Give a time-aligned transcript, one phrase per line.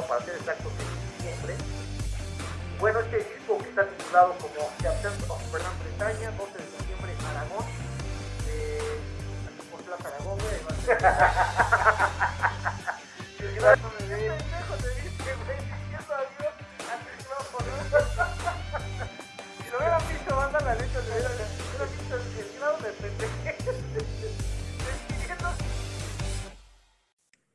[0.00, 1.54] para ser exactos en diciembre.
[2.80, 7.12] Bueno, este disco que está titulado como The Absence of Fernand Bretaña, 12 de diciembre,
[7.28, 7.66] Aragón.
[8.48, 9.00] Eh,
[9.46, 10.56] aquí por Plaza Aragón, güey.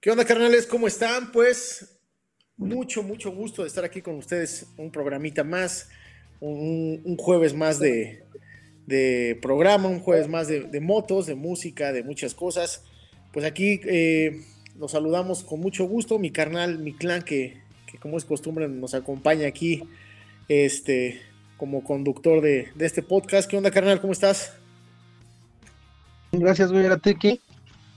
[0.08, 0.66] ¿Qué onda, carnales?
[0.66, 1.34] ¿Cómo están?
[1.34, 2.00] Pues
[2.56, 4.66] mucho, mucho gusto de estar aquí con ustedes.
[4.78, 5.90] Un programita más,
[6.40, 8.24] un, jueves más de,
[9.42, 12.86] programa, un jueves más de, motos, de música, de muchas cosas.
[13.34, 14.46] Pues aquí eh,
[14.80, 16.20] los saludamos con mucho gusto.
[16.20, 19.84] Mi carnal, mi clan, que, que, como es costumbre nos acompaña aquí
[20.48, 21.22] este,
[21.58, 23.50] como conductor de, de este podcast.
[23.50, 24.00] ¿Qué onda, carnal?
[24.00, 24.54] ¿Cómo estás?
[26.32, 26.88] Gracias, güey.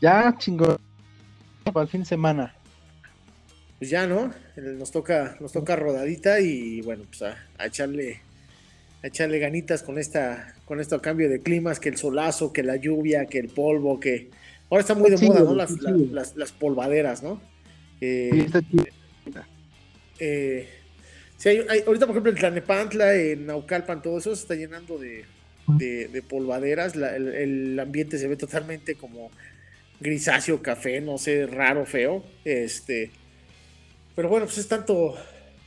[0.00, 0.89] ya chingón
[1.64, 2.54] para el fin de semana.
[3.78, 4.32] Pues ya, ¿no?
[4.56, 8.20] Nos toca, nos toca rodadita y bueno, pues a, a echarle,
[9.02, 12.76] a echarle ganitas con esta, con este cambio de climas, que el solazo, que la
[12.76, 14.28] lluvia, que el polvo, que
[14.68, 15.54] ahora está muy de Sí, moda, ¿no?
[15.54, 16.06] Las, sí, la- güey.
[16.08, 17.40] las, las polvaderas, ¿no?
[18.02, 18.60] Eh, Sí, está
[20.18, 20.68] eh,
[21.38, 24.98] sí, hay- hay- ahorita, por ejemplo, en Tlanepantla, en Naucalpan, todo eso se está llenando
[24.98, 25.24] de,
[25.68, 26.96] de- de polvaderas.
[26.96, 29.30] La- el, el ambiente se ve totalmente como
[30.00, 32.24] grisáceo, café, no sé, raro, feo.
[32.44, 33.10] Este,
[34.16, 35.14] pero bueno, pues es tanto,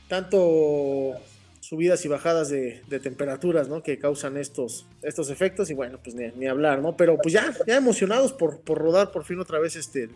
[0.08, 1.12] tanto
[1.60, 3.82] subidas y bajadas de, temperaturas, ¿no?
[3.82, 6.96] Que causan estos, estos efectos y bueno, pues ni, ni hablar, ¿no?
[6.96, 10.10] Pero pues ya, ya emocionados por, por rodar por fin otra vez este, el,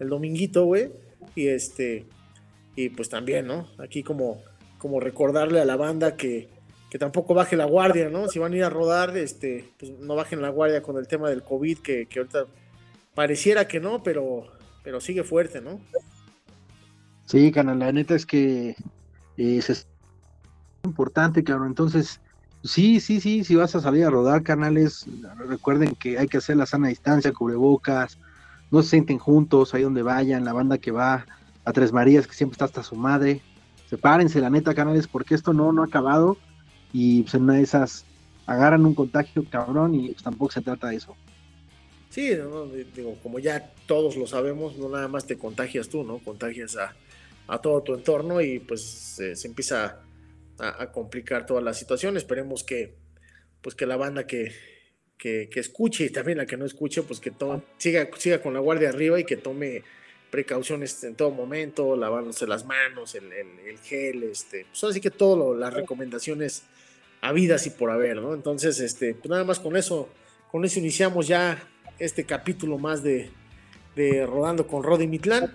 [0.00, 0.90] el dominguito, güey.
[1.34, 2.06] Y este,
[2.76, 3.68] y pues también, ¿no?
[3.78, 4.42] Aquí como,
[4.78, 6.48] como recordarle a la banda que,
[6.90, 8.28] que tampoco baje la guardia, ¿no?
[8.28, 11.30] Si van a ir a rodar, este, pues no bajen la guardia con el tema
[11.30, 12.46] del COVID, que, que ahorita
[13.14, 14.46] pareciera que no, pero,
[14.82, 15.80] pero sigue fuerte, ¿no?
[17.26, 18.70] Sí, canal, la neta es que
[19.36, 19.86] eh, es
[20.84, 21.68] importante, cabrón.
[21.68, 22.20] Entonces,
[22.64, 25.06] sí, sí, sí, si vas a salir a rodar canales,
[25.48, 28.18] recuerden que hay que hacer la sana distancia, cubrebocas,
[28.70, 31.26] no se sienten juntos ahí donde vayan, la banda que va
[31.64, 33.40] a Tres Marías, que siempre está hasta su madre.
[33.88, 36.38] Sepárense, la neta, canales, porque esto no, no ha acabado
[36.92, 38.04] y pues en una de esas
[38.46, 41.14] agarran un contagio, cabrón, y pues, tampoco se trata de eso.
[42.12, 42.28] Sí,
[42.94, 46.18] digo, como ya todos lo sabemos, no nada más te contagias tú, ¿no?
[46.18, 46.94] Contagias a,
[47.46, 50.02] a todo tu entorno y pues se, empieza
[50.58, 52.18] a, complicar toda la situación.
[52.18, 52.96] Esperemos que,
[53.62, 54.52] pues que la banda que,
[55.16, 58.60] que, escuche y también la que no escuche, pues que to- siga, siga con la
[58.60, 59.82] guardia arriba y que tome
[60.30, 65.10] precauciones en todo momento, lavándose las manos, el, el, el gel, este, pues así que
[65.10, 66.64] todas las recomendaciones
[67.22, 68.34] habidas y por haber, ¿no?
[68.34, 70.10] Entonces, este, pues nada más con eso,
[70.50, 73.30] con eso iniciamos ya este capítulo más de,
[74.26, 75.52] Rodando con Rodi Mitlán.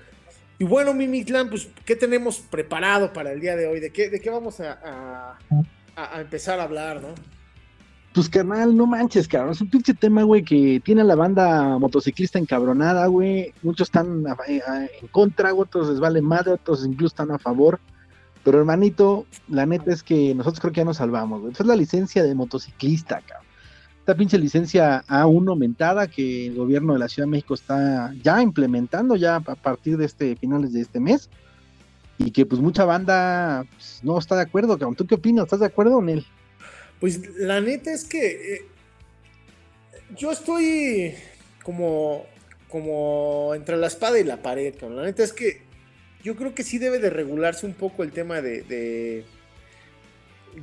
[0.59, 3.79] Y bueno, mi Mitlán, pues, ¿qué tenemos preparado para el día de hoy?
[3.79, 5.37] ¿De qué, de qué vamos a,
[6.19, 7.09] empezar a hablar, no?
[8.13, 9.51] Pues carnal, no manches, cabrón.
[9.51, 13.53] Es un pinche tema, güey, que tiene a la banda motociclista encabronada, güey.
[13.61, 17.79] Muchos están en contra, otros les vale madre, otros incluso están a favor.
[18.43, 21.51] Pero hermanito, la neta es que nosotros creo que ya nos salvamos, güey.
[21.51, 23.46] Esta es la licencia de motociclista, cabrón.
[24.07, 28.41] Esta pinche licencia A1 aumentada que el gobierno de la Ciudad de México está ya
[28.41, 31.29] implementando ya a partir de este finales de este mes.
[32.17, 34.77] Y que pues mucha banda pues, no está de acuerdo.
[34.95, 35.43] ¿Tú qué opinas?
[35.43, 36.25] ¿Estás de acuerdo él?
[37.01, 38.65] Pues la neta es que eh,
[40.17, 41.13] yo estoy
[41.61, 42.25] como,
[42.69, 44.73] como entre la espada y la pared.
[44.83, 45.63] La neta es que
[46.23, 49.25] yo creo que sí debe de regularse un poco el tema de,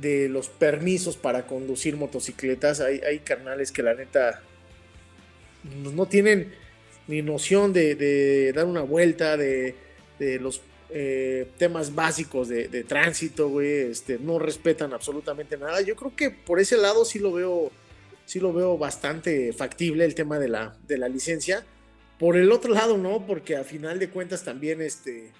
[0.01, 2.79] de los permisos para conducir motocicletas.
[2.81, 4.41] Hay, hay carnales que la neta
[5.83, 6.53] no- no tienen
[7.07, 9.75] ni noción de, de dar una vuelta, de,
[10.19, 15.81] de los eh, temas básicos de, de tránsito, güey, este, no respetan absolutamente nada.
[15.81, 17.71] Yo creo que por ese lado sí lo veo,
[18.25, 21.65] sí lo veo bastante factible el tema de la, de la licencia.
[22.19, 25.31] Por el otro lado, no, porque a final de cuentas también, este,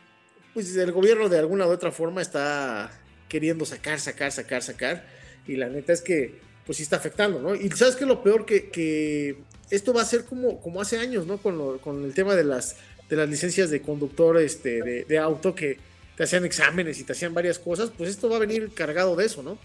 [0.54, 2.92] pues el gobierno de alguna u otra forma está
[3.27, 5.06] queriendo sacar, sacar, sacar, sacar.
[5.48, 7.56] Y la neta es que, pues sí está afectando, ¿no?
[7.56, 9.38] Y sabes que lo peor que,
[9.69, 11.38] esto va a ser como, como hace años, ¿no?
[11.38, 12.77] Con, lo- con el tema de las,
[13.10, 15.77] de las licencias de conductor este, de, de auto que
[16.16, 19.25] te hacían exámenes y te hacían varias cosas, pues esto va a venir cargado de
[19.25, 19.57] eso, ¿no?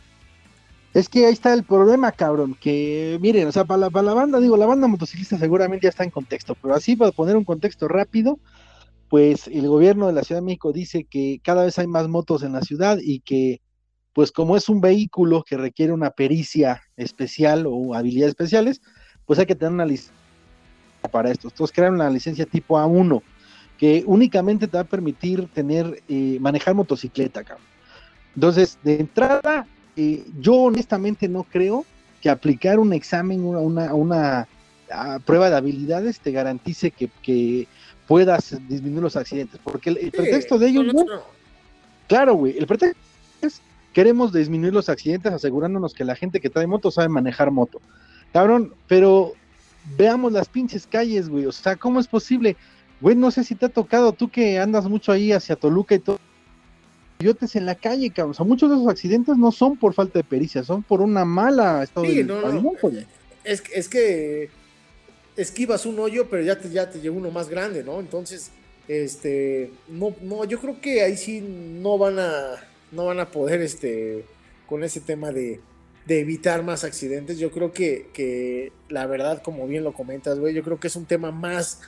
[0.92, 4.14] Es que ahí está el problema, cabrón, que miren, o sea, para la, para la
[4.14, 7.44] banda, digo, la banda motociclista seguramente ya está en contexto, pero así para poner un
[7.44, 8.40] contexto rápido,
[9.10, 12.44] pues el gobierno de la Ciudad de México dice que cada vez hay más motos
[12.44, 13.60] en la ciudad y que,
[14.12, 18.80] pues como es un vehículo que requiere una pericia especial o habilidades especiales,
[19.26, 20.14] pues hay que tener una licencia
[21.10, 21.48] para esto.
[21.48, 23.20] Entonces crearon la licencia tipo A1,
[23.78, 27.66] que únicamente te va a permitir tener, eh, manejar motocicleta, cabrón.
[28.36, 29.66] Entonces, de entrada,
[29.96, 31.84] eh, yo honestamente no creo
[32.22, 34.46] que aplicar un examen, una,
[34.92, 37.66] ah, prueba de habilidades te garantice que,
[38.10, 40.92] puedas disminuir los accidentes, porque el, pretexto de ellos,
[42.08, 42.98] claro, güey, el pretexto
[43.40, 43.62] es
[43.92, 47.80] queremos disminuir los accidentes asegurándonos que la gente que trae moto sabe manejar moto.
[48.32, 49.34] Cabrón, pero
[49.96, 52.56] veamos las pinches calles, güey, o sea, ¿cómo es posible?
[53.00, 56.00] Güey, no sé si te ha tocado tú que andas mucho ahí hacia Toluca y
[56.00, 56.18] todo
[57.18, 58.32] coyotes en la calle, cabrón.
[58.32, 61.24] O sea, muchos de esos accidentes no son por falta de pericia, son por una
[61.24, 62.72] mala estado de no,
[63.44, 64.50] Es, es que
[65.40, 68.00] esquivas un hoyo, pero ya te, ya te llegó uno más grande, ¿no?
[68.00, 68.50] Entonces,
[68.88, 72.56] este, no, no, yo creo que ahí sí no van a,
[72.92, 74.24] no van a poder, este,
[74.66, 75.60] con ese tema de,
[76.06, 77.38] de evitar más accidentes.
[77.38, 80.96] Yo creo que, que la verdad, como bien lo comentas, güey, yo creo que es
[80.96, 81.80] un tema más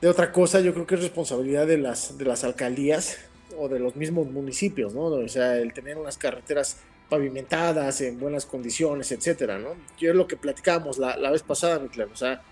[0.00, 0.60] de otra cosa.
[0.60, 3.18] Yo creo que es responsabilidad de las, de las alcaldías
[3.58, 5.04] o de los mismos municipios, ¿no?
[5.04, 6.78] O sea, el tener unas carreteras
[7.08, 9.74] pavimentadas en buenas condiciones, etcétera, ¿no?
[9.98, 12.10] Yo es lo que platicábamos la, vez pasada, mi claro.
[12.12, 12.42] O sea,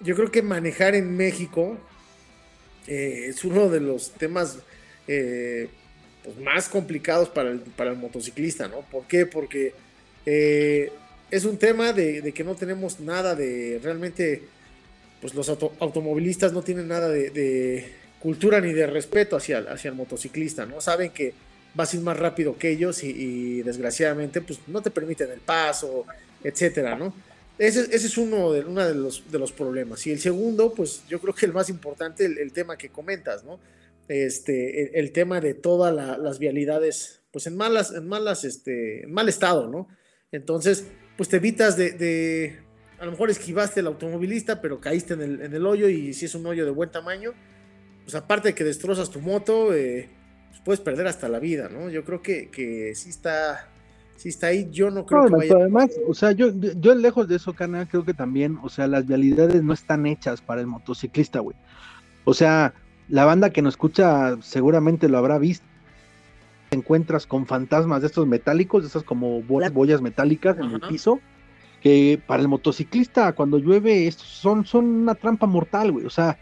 [0.00, 1.78] yo creo que manejar en México
[2.86, 4.58] eh, es uno de los temas
[5.06, 5.68] eh,
[6.24, 8.80] pues, más complicados para el, para el motociclista, ¿no?
[8.80, 9.26] ¿Por qué?
[9.26, 9.74] Porque
[10.26, 10.92] eh,
[11.30, 14.42] es un tema de, que no tenemos nada de realmente,
[15.20, 20.66] pues los automovilistas no tienen nada de cultura ni de respeto hacia, hacia el motociclista,
[20.66, 20.80] ¿no?
[20.80, 21.32] Saben que
[21.74, 26.04] vas a ir más rápido que ellos y, desgraciadamente pues no te permiten el paso,
[26.44, 27.14] etcétera, ¿no?
[27.60, 30.06] Ese, ese es uno, de, de, los, de los problemas.
[30.06, 33.60] Y el segundo, pues yo creo que el más importante, el, tema que comentas, ¿no?
[34.08, 39.28] Este, el, tema de todas las vialidades, pues en malas, en malas, este, en mal
[39.28, 39.88] estado, ¿no?
[40.32, 40.86] Entonces,
[41.18, 42.60] pues te evitas de,
[42.98, 46.24] a lo mejor esquivaste el automovilista, pero caíste en el, en el hoyo y si
[46.24, 47.34] es un hoyo de buen tamaño,
[48.04, 50.08] pues aparte de que destrozas tu moto, eh,
[50.48, 51.90] pues puedes perder hasta la vida, ¿no?
[51.90, 53.69] Yo creo que, que sí está,
[54.20, 54.68] sí está ahí.
[54.70, 55.54] Yo no creo que vaya.
[55.54, 59.06] Además, o sea, yo, yo lejos de eso, canal, creo que también, o sea, las
[59.06, 61.56] vialidades no están hechas para el motociclista, güey.
[62.24, 62.74] O sea,
[63.08, 65.64] la banda que nos escucha seguramente lo habrá visto.
[66.68, 71.18] Te encuentras con fantasmas de estos metálicos, de esas como boyas metálicas en el piso,
[71.80, 76.04] que para el motociclista cuando llueve estos son, son una trampa mortal, güey.
[76.04, 76.38] O sea,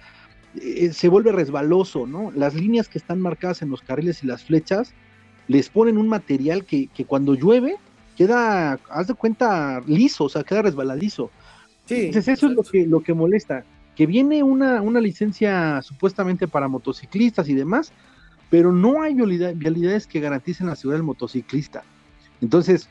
[0.60, 2.32] eh, se vuelve resbaloso, ¿no?
[2.32, 4.92] Las líneas que están marcadas en los carriles y las flechas
[5.48, 7.76] les ponen un material que, cuando llueve
[8.16, 11.30] queda, haz de cuenta, liso, o sea, queda resbaladizo.
[11.86, 13.64] Sí, Entonces eso es lo que, lo que molesta,
[13.96, 17.92] que viene una, una licencia supuestamente para motociclistas y demás,
[18.50, 21.82] pero no hay vialidades que garanticen la seguridad del motociclista.
[22.40, 22.88] Entonces,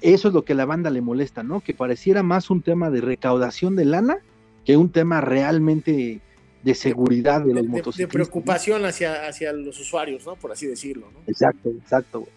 [0.00, 1.60] eso es lo que a la banda le molesta, ¿no?
[1.60, 4.18] Que pareciera más un tema de recaudación de lana
[4.64, 6.20] que un tema realmente
[6.62, 7.96] de seguridad de, los motociclistas.
[7.96, 10.36] De preocupación hacia, hacia los usuarios, ¿no?
[10.36, 11.20] Por así decirlo, ¿no?
[11.26, 12.32] Exacto, exacto, güey.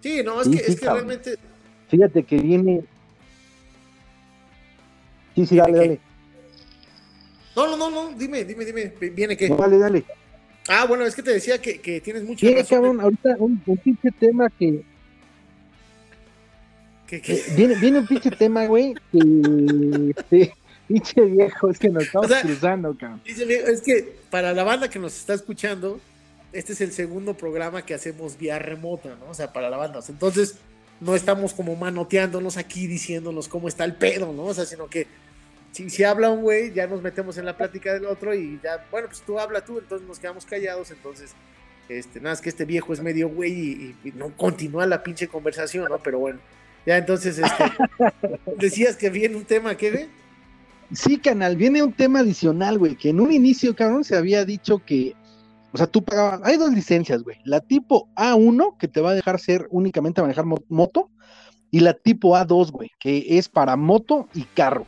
[0.00, 1.38] Sí, no, es, que, es que realmente...
[1.88, 2.84] Fíjate que viene...
[5.34, 6.00] Sí, sí, dale, dale.
[7.56, 9.48] No, no, no, no, dime, dime, dime, ¿viene qué?
[9.48, 10.04] dale, dale.
[10.68, 14.10] Ah, bueno, es que te decía que, que tienes mucha Viene, cabrón, ahorita un, pinche
[14.18, 14.82] tema que...
[17.06, 17.34] ¿Qué, qué?
[17.34, 20.52] Eh, viene, viene un pinche tema, güey, que...
[20.88, 23.20] Pinche viejo, es que nos estamos cruzando, cabrón.
[23.24, 26.00] Es que para la banda que nos está escuchando,
[26.52, 29.30] este es el segundo programa que hacemos vía remota, ¿no?
[29.30, 30.00] O sea, para la banda.
[30.08, 30.56] entonces,
[31.00, 34.44] no estamos como manoteándonos aquí diciéndonos cómo está el pedo, ¿no?
[34.44, 35.06] O sea, sino que
[35.72, 38.86] si, si habla un güey, ya nos metemos en la plática del otro y ya,
[38.90, 41.34] bueno, pues tú habla tú, entonces nos quedamos callados, entonces,
[41.88, 45.26] este, nada, es que este viejo es medio güey y, y no continúa la pinche
[45.26, 45.98] conversación, ¿no?
[45.98, 46.38] Pero bueno,
[46.86, 47.64] ya entonces, este,
[48.56, 50.08] decías que viene un tema, ¿qué, ve?
[50.92, 54.78] Sí, canal, viene un tema adicional, güey, que en un inicio, cabrón, se había dicho
[54.78, 55.14] que,
[55.72, 59.14] o sea, tú pagabas, hay dos licencias, güey, la tipo A1, que te va a
[59.14, 61.10] dejar ser únicamente manejar moto,
[61.70, 64.86] y la tipo A2, güey, que es para moto y carro.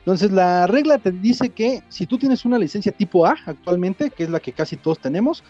[0.00, 4.24] Entonces, la regla te dice que si tú tienes una licencia tipo A actualmente, que
[4.24, 5.42] es la que casi todos tenemos,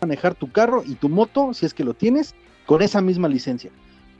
[0.00, 2.34] manejar tu carro y tu moto, si es que lo tienes,
[2.66, 3.70] con esa misma licencia.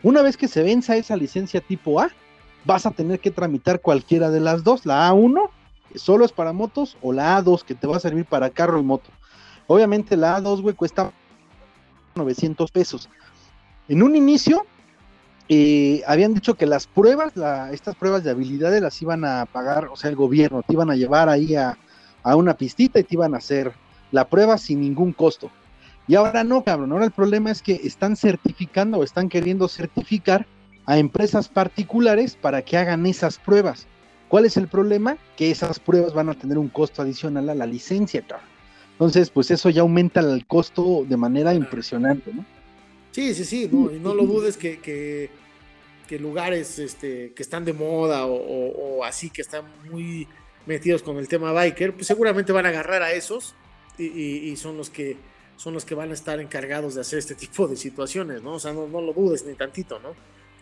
[0.02, 2.10] Una vez que se venza esa licencia tipo A,
[2.66, 5.48] vas a tener que tramitar cualquiera de las dos, la A1,
[5.92, 8.80] que solo es para motos, o la A2, que te va a servir para carro
[8.80, 9.08] y moto.
[9.68, 11.12] Obviamente la A2, güey, cuesta
[12.16, 13.08] 900 pesos.
[13.88, 14.66] En un inicio,
[15.48, 17.32] eh, habían dicho que las pruebas,
[17.72, 20.96] estas pruebas de habilidades las iban a pagar, o sea, el gobierno, te iban a
[20.96, 21.78] llevar ahí a,
[22.24, 23.72] a una pistita y te iban a hacer
[24.10, 25.50] la prueba sin ningún costo.
[26.08, 30.46] Y ahora no, cabrón, ahora el problema es que están certificando o están queriendo certificar
[30.86, 33.86] a empresas particulares para que hagan esas pruebas.
[34.28, 35.18] ¿Cuál es el problema?
[35.36, 38.24] Que esas pruebas van a tener un costo adicional a la licencia,
[38.92, 42.44] Entonces, pues eso ya aumenta el costo de manera impresionante, ¿no?
[43.12, 47.72] Sí, sí, sí, no, y no lo dudes que, que, lugares este, que están de
[47.72, 50.28] moda o, así, que están muy
[50.66, 53.54] metidos con el tema biker, pues seguramente van a agarrar a esos
[53.98, 55.16] y, son los que
[55.56, 58.54] son los que van a estar encargados de hacer este tipo de situaciones, ¿no?
[58.54, 60.14] O sea, no, no lo dudes ni tantito, ¿no?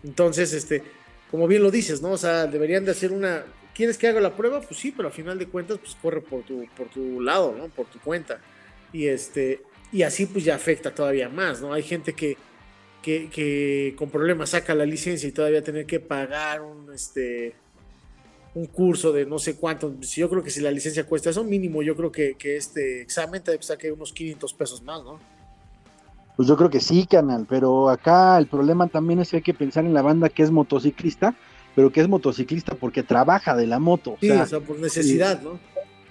[0.04, 0.82] Entonces, este,
[1.30, 2.12] como bien lo dices, ¿no?
[2.12, 3.44] O sea, deberían de hacer una,
[3.74, 4.60] ¿quieres que haga la prueba?
[4.60, 7.68] Pues sí, pero al final de cuentas, pues corre por tu, por tu lado, ¿no?
[7.68, 8.40] Por tu cuenta.
[8.92, 11.72] Y este, y así pues ya afecta todavía más, ¿no?
[11.72, 12.36] Hay gente que,
[13.02, 17.54] que, con problemas saca la licencia y todavía tener que pagar un, este,
[18.54, 19.94] un curso de no sé cuánto.
[20.00, 23.60] Yo creo que si la licencia cuesta eso mínimo, yo creo que, este examen te
[23.62, 25.20] saque unos 500 pesos más, ¿no?
[26.36, 29.54] Pues yo creo que sí, canal, pero acá el problema también es que hay que
[29.54, 31.34] pensar en la banda que es motociclista,
[31.76, 34.16] pero que es motociclista porque trabaja de la moto.
[34.20, 35.58] Sí, o sea, por necesidad, ¿no?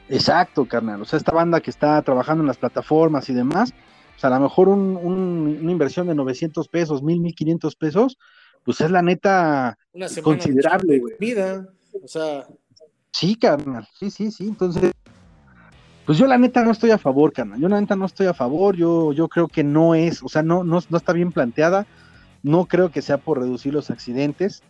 [0.09, 1.01] Exacto, carnal.
[1.01, 3.73] O sea, esta banda que está trabajando en las plataformas y demás,
[4.15, 8.17] o sea, a lo mejor una inversión de 900 pesos, 1000, 1500 pesos,
[8.63, 9.77] pues es la neta
[10.21, 11.15] considerable, güey.
[11.19, 11.67] Vida,
[12.01, 12.47] o sea.
[13.11, 13.87] Sí, carnal.
[13.99, 14.47] Sí, sí, sí.
[14.47, 14.91] Entonces,
[16.05, 17.59] pues yo la neta no estoy a favor, carnal.
[17.59, 18.75] Yo la neta no estoy a favor.
[18.75, 21.85] Yo, yo creo que no es, o sea, no, no, no está bien planteada.
[22.41, 24.63] No creo que sea por reducir los accidentes.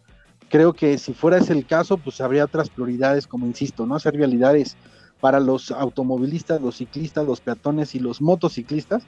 [0.50, 3.96] Creo que si fuera ese el caso, pues habría otras prioridades, como insisto, ¿no?
[3.96, 4.78] Hacer vialidades
[5.20, 9.04] para los automovilistas, los ciclistas, los peatones y los motociclistas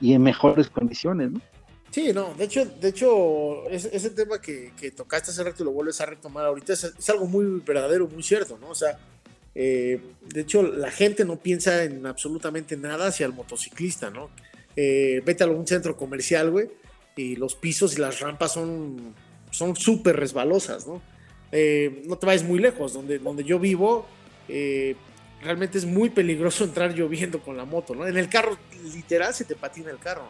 [0.00, 1.40] y en mejores condiciones, ¿no?
[1.92, 6.00] Sí, no, de hecho, de hecho, ese, tema que, tocaste hace rato y lo vuelves
[6.00, 8.70] a retomar ahorita es, algo muy verdadero, muy cierto, ¿no?
[8.70, 8.98] O sea,
[9.54, 14.30] eh, de hecho, la gente no piensa en absolutamente nada hacia el motociclista, ¿no?
[14.76, 16.68] Eh, vete a algún centro comercial, güey,
[17.16, 19.14] y los pisos y las rampas son
[19.50, 21.02] son súper resbalosas, ¿no?
[21.50, 24.06] Eh, no te vayas muy lejos, donde, donde yo vivo,
[25.42, 28.06] realmente es muy peligroso entrar lloviendo con la moto, ¿no?
[28.06, 28.56] En el carro,
[28.94, 30.26] literal, se te patina el carro.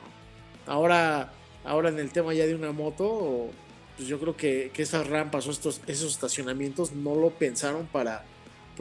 [0.66, 1.32] Ahora,
[1.64, 3.50] ahora en el tema ya de una moto,
[3.96, 8.24] pues yo creo que, esas rampas o estos, esos estacionamientos no lo pensaron para,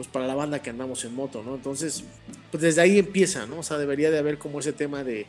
[0.02, 1.54] pues para la banda que andamos en moto, ¿no?
[1.54, 2.02] Entonces,
[2.50, 3.60] pues desde ahí empieza, ¿no?
[3.60, 5.26] O sea, debería de haber como ese tema de,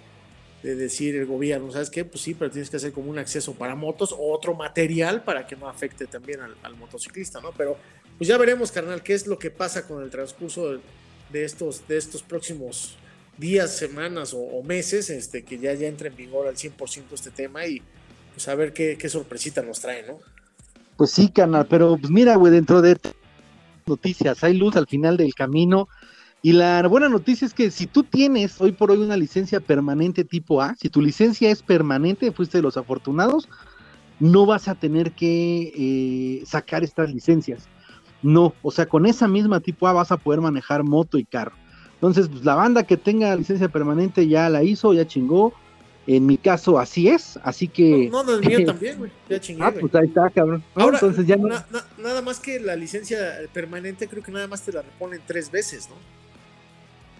[0.63, 2.05] decir el gobierno, ¿sabes qué?
[2.05, 5.45] Pues sí, pero tienes que hacer como un acceso para motos o otro material para
[5.45, 7.51] que no afecte también al, motociclista, ¿no?
[7.51, 7.77] Pero
[8.17, 10.79] pues ya veremos, carnal, qué es lo que pasa con el transcurso
[11.31, 12.97] de, estos, de estos próximos
[13.37, 17.67] días, semanas o, meses, este, que ya, ya entre en vigor al 100% este tema
[17.67, 17.79] y
[18.33, 20.17] pues a ver qué, sorpresita nos trae, ¿no?
[20.97, 22.97] Pues sí, carnal, pero pues mira, güey, dentro de
[23.87, 25.87] noticias, hay luz al final del camino.
[26.41, 30.25] Y la buena noticia es que si tú tienes hoy por hoy una licencia permanente
[30.25, 33.47] tipo A, si tu licencia es permanente, fuiste de los afortunados,
[34.19, 37.67] no vas a tener que eh, sacar estas licencias.
[38.21, 41.55] No, o sea, con esa misma tipo A vas a poder manejar moto y carro.
[41.95, 45.53] Entonces, pues la banda que tenga licencia permanente ya la hizo, ya chingó.
[46.05, 48.09] En mi caso así es, así que...
[48.11, 49.11] No, no, el mío también, güey.
[49.29, 50.63] Ya chingué, Ah, pues ahí está, cabrón.
[50.75, 51.47] Ahora, entonces ya no...
[51.97, 53.17] nada más que la licencia
[53.53, 55.95] permanente creo que nada más te la reponen tres veces, ¿no?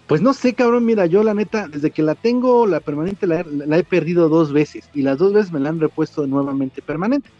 [0.06, 3.42] Pues no sé, cabrón, mira, yo la neta, desde que la tengo, la permanente la,
[3.42, 7.30] la, he perdido dos veces y las dos veces me la han repuesto nuevamente permanente.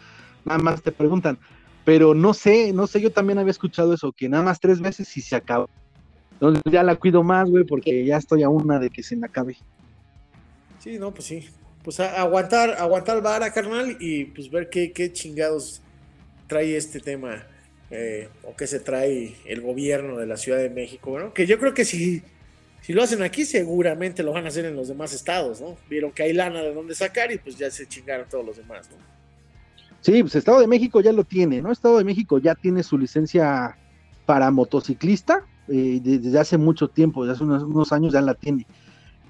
[0.45, 1.37] Nada más te preguntan,
[1.83, 5.15] pero no sé, no sé, yo también había escuchado eso, que nada más tres veces
[5.15, 5.67] y se acaba.
[6.33, 9.27] Entonces ya la cuido más, güey, porque ya estoy a una de que se me
[9.27, 9.57] acabe.
[10.85, 11.49] Sí, no, pues sí.
[11.83, 15.81] Pues aguantar, aguantar vara, carnal, y pues ver qué, qué chingados
[16.47, 17.43] trae este tema,
[17.91, 21.33] eh, o qué se trae el gobierno de la Ciudad de México, ¿no?
[21.33, 22.23] Que yo creo que si,
[22.81, 25.75] si lo hacen aquí, seguramente lo van a hacer en los demás estados, ¿no?
[25.89, 28.87] Vieron que hay lana de dónde sacar y pues ya se chingaron todos los demás,
[28.91, 28.97] ¿no?
[30.01, 31.71] Sí, pues Estado de México ya lo tiene, ¿no?
[31.71, 33.75] Estado de México ya tiene su licencia
[34.27, 38.67] para motociclista, eh, desde hace mucho tiempo, desde hace unos, años ya la tiene.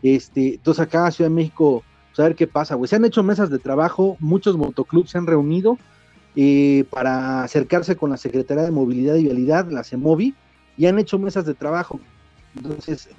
[0.05, 2.87] Este, entonces acá Ciudad de México, pues a ver qué pasa, güey.
[2.87, 5.79] Se han hecho mesas de trabajo, muchos motoclubs se han reunido
[6.35, 10.35] eh, para acercarse con la Secretaría de Movilidad y Vialidad, la CEMOVI,
[10.77, 11.99] y han hecho mesas de trabajo.
[12.55, 13.09] Entonces,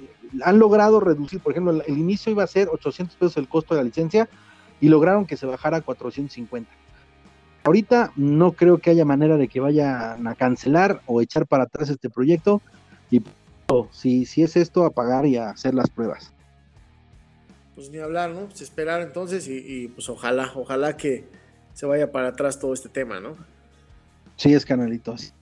[0.43, 3.81] han logrado reducir, por ejemplo, el inicio iba a ser 800 pesos el costo de
[3.81, 4.29] la licencia
[4.79, 6.71] y lograron que se bajara a 450
[7.67, 11.89] ahorita no creo que haya manera de que vayan a cancelar o echar para atrás
[11.89, 12.61] este proyecto
[13.11, 13.21] y
[13.91, 16.31] si, si es esto, a pagar y a hacer las pruebas.
[17.77, 18.49] Pues ni hablar, ¿no?
[18.49, 21.23] Pues esperar entonces y, pues ojalá, ojalá que
[21.73, 23.37] se vaya para atrás todo este tema, ¿no?
[24.35, 25.33] Sí, es canalitos.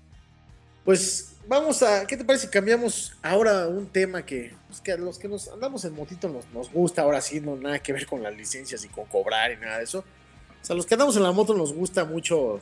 [0.84, 4.98] Pues vamos a, ¿qué te parece si cambiamos ahora un tema que, pues que a
[4.98, 8.06] los que nos andamos en motito nos, nos gusta, ahora sí, no nada que ver
[8.06, 10.04] con las licencias y con cobrar y nada de eso
[10.66, 12.60] o sea, los que andamos en la moto nos gusta mucho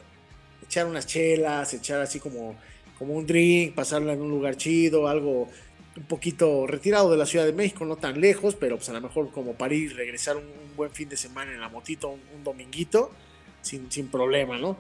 [0.62, 2.54] echar unas chelas, echar así como,
[3.00, 5.48] como un drink, pasarla en un lugar chido, algo,
[5.96, 9.02] un poquito retirado de la Ciudad de México, no tan lejos, pero pues a lo
[9.02, 10.44] mejor como para ir, regresar un,
[10.76, 13.12] buen fin de semana en la motito, un, dominguito,
[13.62, 14.76] sin, sin, problema, ¿no?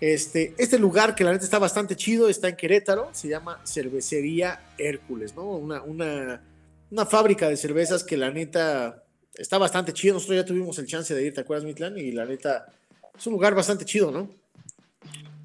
[0.00, 4.60] Este, este lugar que la neta está bastante chido, está en Querétaro, se llama Cervecería
[4.76, 5.44] Hércules, ¿no?
[5.44, 6.42] Una, una,
[6.90, 9.04] una fábrica de cervezas que la neta
[9.34, 10.14] está bastante chido.
[10.14, 11.96] Nosotros ya tuvimos el chance de ir, ¿te acuerdas, Mitlan?
[11.96, 12.66] Y la neta
[13.16, 14.28] es un lugar bastante chido, ¿no?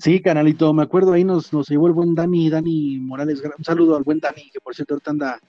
[0.01, 3.95] Sí, canalito, me acuerdo ahí nos, nos llevó el buen Dani, Dani Morales, un saludo
[3.95, 5.39] al buen Dani, que por cierto ahorita anda,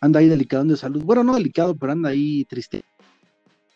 [0.00, 1.02] anda ahí delicado de salud.
[1.02, 2.84] Bueno, no delicado, pero anda ahí triste.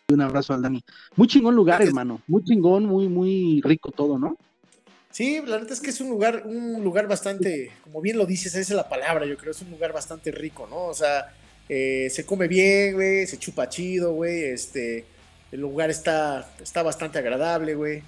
[0.07, 0.81] Un abrazo al Dani.
[1.17, 2.21] Muy chingón lugar, hermano.
[2.27, 4.37] Muy chingón, muy, muy rico todo, ¿no?
[5.09, 8.55] Sí, la verdad es que es un lugar, un lugar bastante, como bien lo dices,
[8.55, 10.85] esa es la palabra, yo creo, es un lugar bastante rico, ¿no?
[10.85, 11.35] O sea,
[11.67, 15.03] eh, se come bien, güey, se chupa chido, güey, este,
[15.51, 18.01] el lugar está, está bastante agradable, güey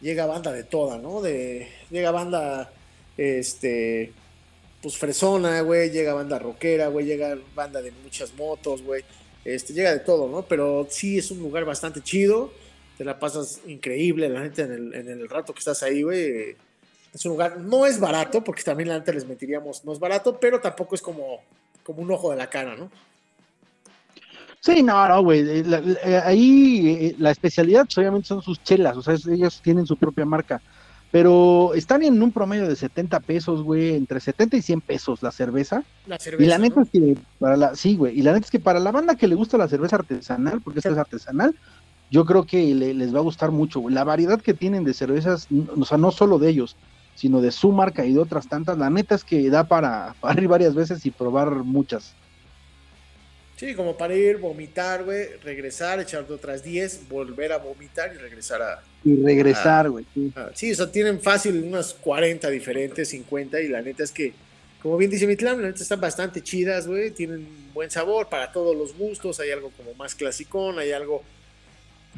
[0.00, 1.22] llega banda de toda, ¿no?
[1.22, 2.72] Llega banda,
[3.16, 4.12] este,
[4.82, 9.04] pues fresona, güey, llega banda rockera, güey, llega banda de muchas motos, güey,
[9.44, 10.42] este, llega de todo, ¿no?
[10.42, 12.52] Pero sí es un lugar bastante chido,
[12.96, 16.56] te la pasas increíble, la gente en el, en el rato que estás ahí, güey.
[17.12, 20.60] Es un lugar, no es barato, porque también gente les mentiríamos, no es barato, pero
[20.60, 21.40] tampoco es como,
[21.82, 22.90] como un ojo de la cara, ¿no?
[24.60, 25.40] Sí, no, no, güey.
[25.40, 29.86] Eh, eh, ahí eh, la especialidad pues, obviamente son sus chelas, o sea, ellos tienen
[29.86, 30.60] su propia marca.
[31.10, 35.32] Pero están en un promedio de 70 pesos, güey, entre 70 y 100 pesos la
[35.32, 35.82] cerveza.
[36.06, 36.44] La cerveza.
[36.44, 38.78] Y la neta es que para la, sí, güey, y la neta es que para
[38.78, 41.56] la banda que le gusta la cerveza artesanal, porque esta es artesanal,
[42.10, 43.94] yo creo que les va a gustar mucho, güey.
[43.94, 46.76] La variedad que tienen de cervezas, o sea, no solo de ellos,
[47.14, 50.40] sino de su marca y de otras tantas, la neta es que da para, para
[50.40, 52.14] ir varias veces y probar muchas.
[53.60, 58.62] Sí, como para ir, vomitar, güey, regresar, echarte otras 10, volver a vomitar y regresar
[58.62, 58.82] a...
[59.04, 60.06] Y regresar, güey.
[60.54, 60.72] sí.
[60.72, 64.32] o sea, tienen fácil unas 40 diferentes, 50, y la neta es que,
[64.82, 68.74] como bien dice Mitlam, la neta están bastante chidas, güey, tienen buen sabor para todos
[68.74, 71.22] los gustos, hay algo como más clasicón, hay algo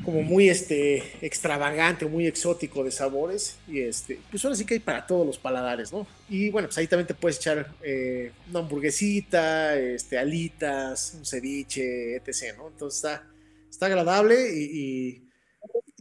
[0.05, 4.81] como muy este extravagante, muy exótico de sabores y este, pues ahora sí que hay
[4.81, 6.07] para todos los paladares, ¿no?
[6.29, 12.17] Y bueno, pues ahí también te puedes echar eh, una hamburguesita, este, alitas, un ceviche,
[12.17, 12.69] etc., ¿no?
[12.69, 13.27] Entonces está,
[13.71, 15.29] está agradable y,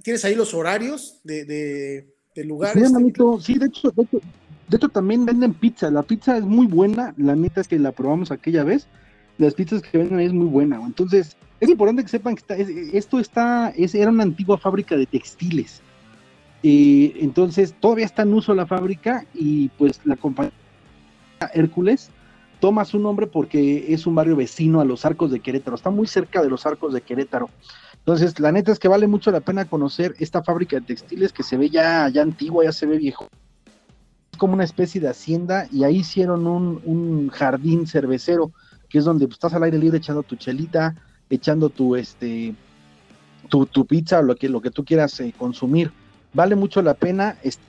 [0.01, 2.89] tienes ahí los horarios de, de, lugares.
[3.41, 4.21] Sí, de hecho, de hecho,
[4.67, 7.91] de hecho también venden pizza, la pizza es muy buena, la neta es que la
[7.91, 8.87] probamos aquella vez,
[9.37, 13.19] las pizzas que venden ahí es muy buena, entonces es importante que sepan que esto
[13.19, 15.81] está, es, era una antigua fábrica de textiles.
[16.63, 20.51] Eh, entonces todavía está en uso la fábrica y pues la compañía
[21.53, 22.09] Hércules
[22.59, 26.07] toma su nombre porque es un barrio vecino a los arcos de Querétaro, está muy
[26.07, 27.49] cerca de los arcos de Querétaro.
[27.97, 31.43] Entonces, la neta es que vale mucho la pena conocer esta fábrica de textiles que
[31.43, 33.27] se ve ya, ya antigua, ya se ve viejo.
[34.31, 38.51] Es como una especie de hacienda y ahí hicieron un, jardín cervecero,
[38.89, 40.95] que es donde pues, estás al aire libre echando tu chelita,
[41.35, 42.53] echando tu este
[43.49, 45.91] tu, pizza o lo que, lo que tú quieras eh, consumir.
[46.33, 47.37] Vale mucho la pena.
[47.43, 47.61] Este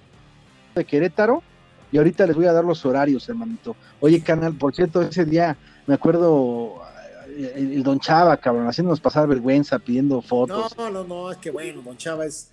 [0.75, 1.42] de Querétaro.
[1.90, 3.77] Y ahorita les voy a dar los horarios, hermanito.
[4.01, 6.81] Oye, canal, por cierto, ese día me acuerdo
[7.29, 10.75] eh, el, Don Chava, cabrón, haciéndonos pasar vergüenza, pidiendo fotos.
[10.79, 12.48] No, no, no, es que bueno, Don Chava es,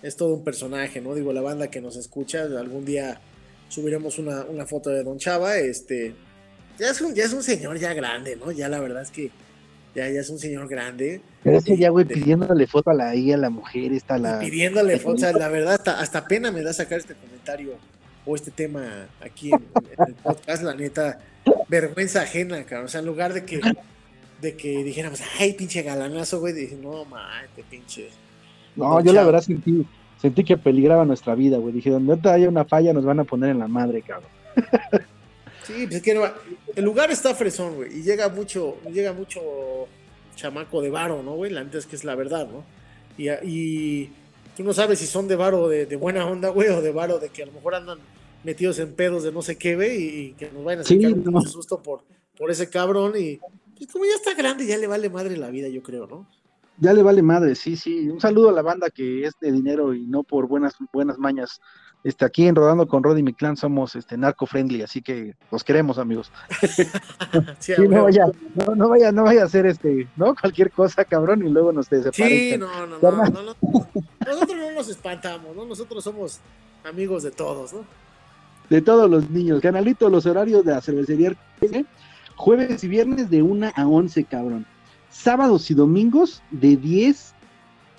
[0.00, 1.12] es todo un personaje, ¿no?
[1.14, 3.20] Digo, la banda que nos escucha, algún día
[3.68, 6.14] subiremos una, una foto de Don Chava, este,
[6.78, 8.52] ya es, un, ya es un señor ya grande, ¿no?
[8.52, 9.32] Ya la verdad es que
[9.94, 11.20] ya, ya es un señor grande.
[11.42, 14.40] Pero ese ya, güey, pidiéndole foto a la, a la mujer, está la...
[14.40, 17.74] Pidiéndole foto, o sea, la verdad, hasta, pena me da sacar este comentario
[18.26, 19.62] o este tema aquí en,
[20.06, 21.18] el podcast, la neta,
[21.68, 22.86] vergüenza ajena, cabrón.
[22.86, 23.60] O sea, en lugar de que,
[24.40, 28.08] de que dijéramos, ay, pinche galanazo, güey, dije, no, mate, pinche.
[28.74, 29.86] No, yo la verdad sentí,
[30.20, 31.72] sentí que peligraba nuestra vida, güey.
[31.72, 34.30] Dije, donde haya una falla nos van a poner en la madre, cabrón.
[35.66, 36.18] Sí, pues es que
[36.76, 39.40] el lugar está fresón, güey, y llega mucho, llega mucho
[40.36, 41.50] chamaco de varo, ¿no, güey?
[41.50, 42.64] La antes que es la verdad, ¿no?
[43.16, 44.10] Y, y
[44.56, 47.30] tú no sabes si son de varo de, buena onda, güey, o de varo de
[47.30, 47.98] que a lo mejor andan
[48.42, 51.48] metidos en pedos de no sé qué, güey, y, que nos vayan a sacar un
[51.48, 52.02] susto por,
[52.36, 53.40] por ese cabrón, y
[53.76, 56.28] pues, como ya está grande, ya le vale madre la vida, yo creo, ¿no?
[56.78, 58.08] Ya le vale madre, sí, sí.
[58.08, 61.60] Un saludo a la banda que es de dinero y no por buenas, buenas mañas
[62.04, 65.34] este, aquí en Rodando con Rod y mi clan somos este, narco friendly, así que
[65.50, 66.30] los queremos, amigos.
[67.58, 70.34] sí, no, vaya, no, no, vaya, no vaya a hacer este, ¿no?
[70.34, 72.28] Cualquier cosa, cabrón, y luego nos desaparezcan.
[72.28, 73.56] Sí, no, no, no, no,
[74.26, 75.64] Nosotros no nos espantamos, ¿no?
[75.64, 76.40] Nosotros somos
[76.84, 77.84] amigos de todos, ¿no?
[78.68, 79.62] De todos los niños.
[79.62, 81.34] Canalito, los horarios de la cervecería.
[82.36, 84.66] Jueves y viernes de 1 a 11, cabrón.
[85.10, 87.33] Sábados y domingos de 10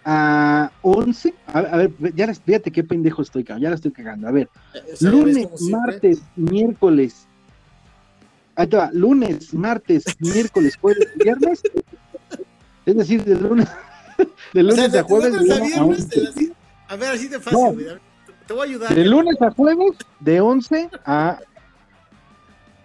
[0.06, 1.34] a 11.
[1.48, 4.28] A, ver, ya fíjate qué pendejo estoy, ya la estoy cagando.
[4.28, 4.50] A ver,
[5.02, 7.28] lunes, martes, miércoles
[8.56, 11.62] Ahí te va, lunes, martes, miércoles, jueves, viernes.
[12.86, 13.68] Es decir, de lunes,
[14.54, 15.34] de lunes a jueves.
[16.88, 18.00] a, ver, así de fácil,
[18.48, 18.96] Te voy a ayudar.
[18.96, 21.40] De lunes a jueves, de 11 a.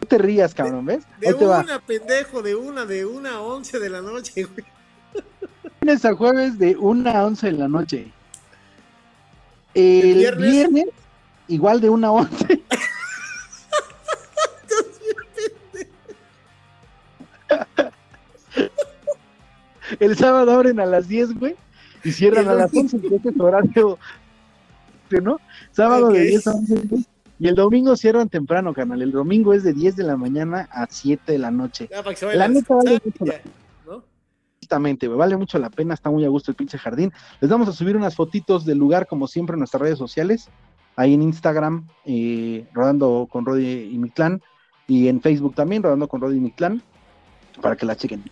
[0.00, 1.04] No te rías, cabrón, ¿ves?
[1.20, 4.66] De, una, pendejo, de una, de una a 11 de la noche, güey.
[5.90, 8.12] Lunes a jueves, de una a 11 de la noche.
[9.74, 10.86] El, viernes?
[11.48, 12.62] igual de una a 11.
[19.98, 21.56] El sábado abren a las 10, güey,
[22.04, 23.98] y cierran a las 11, que es horario,
[25.20, 25.40] ¿no?
[25.72, 27.04] Sábado de 10 a 11,
[27.40, 29.02] Y el domingo cierran temprano, canal.
[29.02, 31.90] El domingo es de 10 de la mañana a 7 de la noche.
[32.32, 33.24] la neta vale mucho
[34.70, 37.12] Justamente, güey, vale mucho la pena, está muy a gusto el pinche jardín.
[37.40, 40.46] Les vamos a subir unas fotitos del lugar, como siempre, en nuestras redes sociales.
[40.94, 44.40] Ahí en Instagram, eh, rodando con Rodi y mi clan.
[44.86, 46.84] Y en Facebook también, rodando con Rodi y mi clan,
[47.60, 48.22] para que la chequen.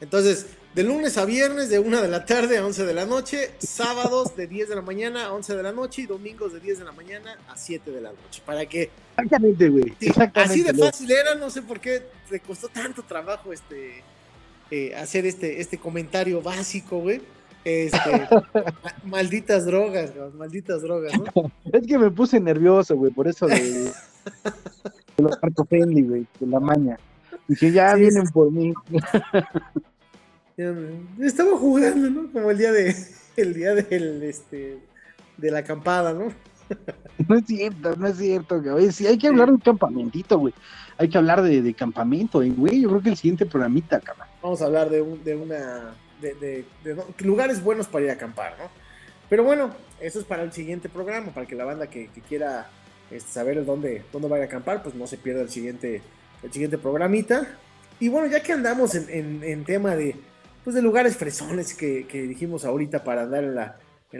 [0.00, 3.50] Entonces, de lunes a viernes de 1 de la tarde a 11 de la noche,
[3.58, 6.78] sábados de 10 de la mañana a 11 de la noche y domingos de 10
[6.78, 8.40] de la mañana a 7 de la noche.
[8.46, 8.88] Para que.
[9.18, 9.94] Exactamente, güey.
[10.32, 14.02] así de fácil era, no sé por qué le costó tanto trabajo este
[14.70, 17.20] eh, hacer este, este comentario básico, güey.
[17.64, 17.98] Este,
[19.04, 21.50] malditas drogas, malditas drogas, ¿no?
[21.72, 23.56] Es que me puse nervioso, güey, por eso de,
[25.16, 26.98] de los güey, de la maña.
[27.48, 28.72] Dije, ya vienen por mí.
[31.20, 32.32] Estaba jugando, ¿no?
[32.32, 32.94] Como el día de
[33.36, 34.78] el día del este
[35.36, 36.32] de la acampada, ¿no?
[37.28, 38.90] No es cierto, no es cierto, güey.
[38.92, 40.54] Sí, hay que hablar de un campamentito, güey.
[40.96, 42.80] Hay que hablar de, de campamento, güey.
[42.80, 44.28] Yo creo que el siguiente programita, cabrón.
[44.44, 45.94] Vamos a hablar de, de una.
[46.20, 46.66] De,
[47.20, 48.68] lugares buenos para ir a acampar, ¿no?
[49.30, 49.70] Pero bueno,
[50.02, 52.68] eso es para el siguiente programa, para que la banda que, quiera
[53.10, 56.02] este, saber dónde, dónde va a acampar, pues no se pierda el siguiente,
[56.42, 57.56] el siguiente programita.
[57.98, 60.14] Y bueno, ya que andamos en, en tema de,
[60.62, 63.76] pues de lugares fresones que, dijimos ahorita para andar en la,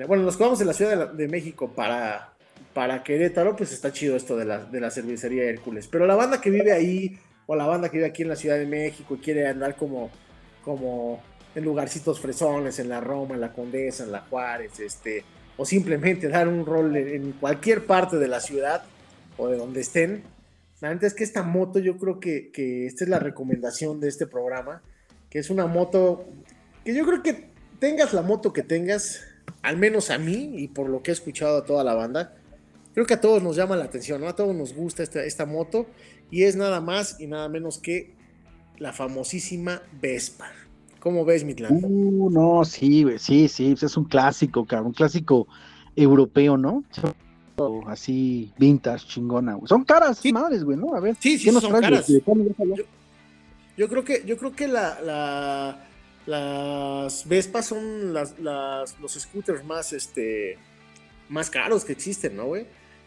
[0.06, 2.32] bueno, nos quedamos en la Ciudad de, México para,
[2.72, 5.86] para Querétaro, pues está chido esto de la, de la cervecería Hércules.
[5.86, 8.56] Pero la banda que vive ahí, o la banda que vive aquí en la Ciudad
[8.56, 10.10] de México y quiere andar como,
[10.62, 11.22] como
[11.54, 15.24] en lugarcitos fresones, en la Roma, en la Condesa, en la Juárez, este,
[15.56, 18.82] o simplemente dar un rol en, cualquier parte de la ciudad
[19.36, 20.22] o de donde estén.
[20.80, 24.08] La verdad es que esta moto, yo creo que, que esta es la recomendación de
[24.08, 24.82] este programa
[25.34, 26.26] que es una moto
[26.84, 29.20] que yo creo que tengas la moto que tengas,
[29.62, 32.36] al menos a mí y por lo que he escuchado a toda la banda,
[32.94, 34.28] creo que a todos nos llama la atención, ¿no?
[34.28, 35.86] A todos nos gusta esta, esta moto
[36.30, 38.14] y es nada más y nada menos que
[38.78, 40.50] la famosísima Vespa.
[41.00, 41.80] ¿Cómo ves, Mitlan?
[41.82, 45.46] Uh, no, sí, sí, sí, pues es un clásico, cabrón, un clásico
[45.94, 46.82] europeo, ¿no?
[47.86, 50.32] Así, vintage, chingona, Son caras, sí.
[50.32, 50.94] madres, güey, ¿no?
[50.94, 52.06] A ver, sí, sí, son caras.
[53.76, 55.86] Yo creo que, yo creo que la,
[56.26, 60.58] las Vespas son las, los scooters más, este,
[61.28, 62.66] más caros que existen, ¿no, güey?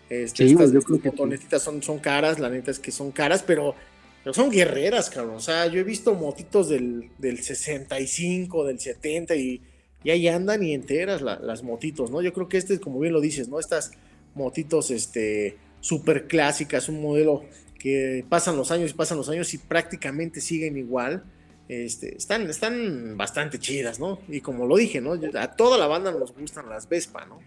[0.10, 3.44] Este, sí, estas, yo creo que son, son caras, la neta es que son caras,
[3.46, 3.76] pero,
[4.24, 5.36] pero son guerreras, cabrón.
[5.36, 9.62] O sea, yo he visto motitos del, del 65, del 70 y,
[10.04, 12.22] y ahí andan y enteras las motitos, ¿no?
[12.22, 13.60] Yo creo que este, como bien lo dices, ¿no?
[13.60, 13.92] Estas
[14.36, 17.44] motitos, este, súper clásicas, un modelo
[17.78, 21.24] que pasan los años y pasan los años y prácticamente siguen igual.
[21.68, 24.20] Este, están, están bastante chidas, ¿no?
[24.30, 25.20] Y como lo dije, ¿no?
[25.38, 27.40] A toda la banda nos gustan las Vespa, ¿no?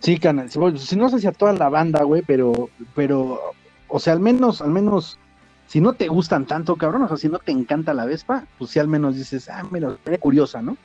[0.00, 0.50] Sí, canal.
[0.50, 3.38] Si no sé si a toda la banda, güey, pero, pero,
[3.86, 5.18] o sea, al menos, al menos,
[5.66, 8.70] si no te gustan tanto, cabrón, o sea, si no te encanta la Vespa, pues
[8.70, 10.76] sí al menos dices, ah, mira, es curiosa, ¿no?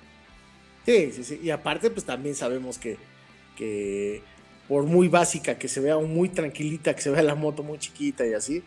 [0.86, 1.39] Sí, sí, sí.
[1.41, 2.97] Y aparte, pues también sabemos que,
[3.58, 4.21] que
[4.67, 8.28] por muy básica que se vea, muy tranquilita, que se vea la moto muy chiquita
[8.28, 8.63] y así,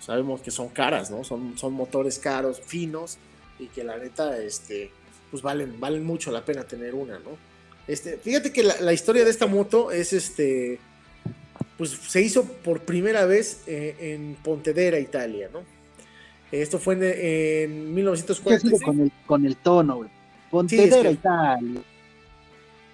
[0.00, 1.22] sabemos que son caras, ¿no?
[1.22, 3.18] Son, son motores caros, finos,
[3.60, 4.90] y que la neta, este,
[5.30, 7.51] pues valen, valen mucho la pena tener una, ¿no?
[7.86, 10.78] Este, fíjate que la, historia de esta moto es este,
[11.76, 15.64] pues se hizo por primera vez eh, en Pontedera, Italia, ¿no?
[16.52, 18.82] Esto fue en, en 1946.
[18.82, 20.10] Con el, con el tono, güey.
[20.50, 21.82] Pontedera, Italia.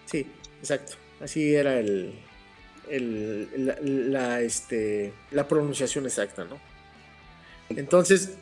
[0.07, 0.27] Sí,
[0.61, 0.95] exacto.
[1.21, 2.15] Así era el,
[2.89, 6.59] el, la, este, la pronunciación exacta, ¿no?
[7.71, 8.39] Entonces,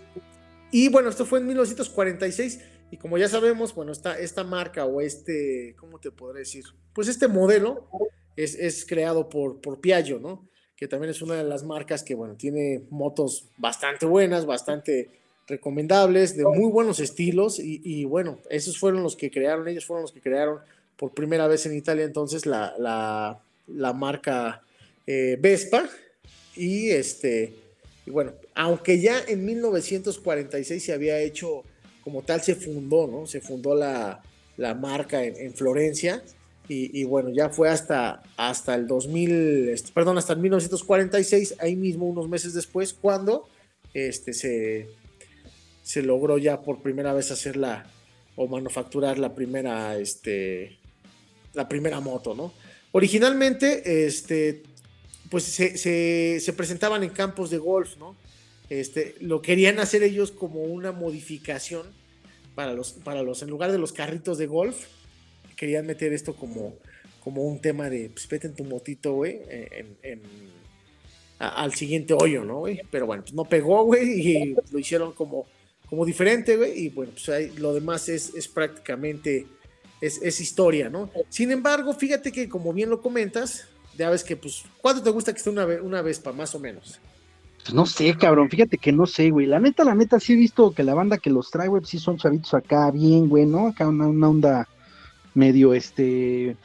[0.71, 5.01] y bueno, esto fue en 1946 y como ya sabemos, bueno, esta, esta marca o
[5.01, 6.64] este, ¿cómo te podré decir?
[6.92, 7.88] Pues este modelo
[8.37, 10.49] es, es creado por, por Piaggio, ¿no?
[10.77, 15.11] Que también es una de las marcas que, bueno, tiene motos bastante buenas, bastante
[15.46, 20.12] recomendables, de muy buenos estilos y, bueno, esos fueron los que crearon, ellos fueron los
[20.12, 20.59] que crearon
[20.96, 24.62] por primera vez en Italia entonces la, la, la marca
[25.07, 25.88] eh, Vespa
[26.57, 27.53] y este
[28.07, 31.64] Y bueno, aunque ya en 1946 se había hecho
[32.07, 33.27] como tal, se fundó, ¿no?
[33.27, 34.23] Se fundó la,
[34.77, 36.23] marca en, Florencia.
[36.69, 42.07] Y, bueno, ya fue hasta, hasta el 2000, este, perdón, hasta el 1946, ahí mismo,
[42.07, 43.49] unos meses después, cuando
[43.92, 44.88] este, se,
[45.83, 47.90] se logró ya por primera vez hacer la,
[48.37, 50.79] o manufacturar la primera, este,
[51.55, 52.53] la primera moto, ¿no?
[52.92, 54.62] Originalmente, este,
[55.29, 58.14] pues se, presentaban en campos de golf, ¿no?
[58.68, 61.87] Este, lo querían hacer ellos como una modificación
[62.55, 64.87] para los, para los, en lugar de los carritos de golf,
[65.57, 66.74] querían meter esto como,
[67.22, 69.40] como un tema de, pues vete en tu motito, güey,
[71.38, 72.81] al siguiente hoyo, ¿no, güey?
[72.90, 75.46] Pero bueno, pues no pegó, güey, y lo hicieron como,
[75.88, 79.46] como diferente, güey, y bueno, pues ahí, lo demás es, es prácticamente,
[80.00, 81.11] es, es historia, ¿no?
[81.29, 85.33] Sin embargo, fíjate que como bien lo comentas, ya ves que, pues, ¿cuánto te gusta
[85.33, 87.00] que esté una, una Vespa, más o menos?
[87.66, 89.44] Pues no sé, cabrón, fíjate que no sé, güey.
[89.44, 91.98] La neta, la neta, sí he visto que la banda que los trae, güey, sí
[91.98, 93.66] son chavitos acá bien, güey, ¿no?
[93.66, 94.68] Acá una, onda
[95.35, 96.57] medio, este,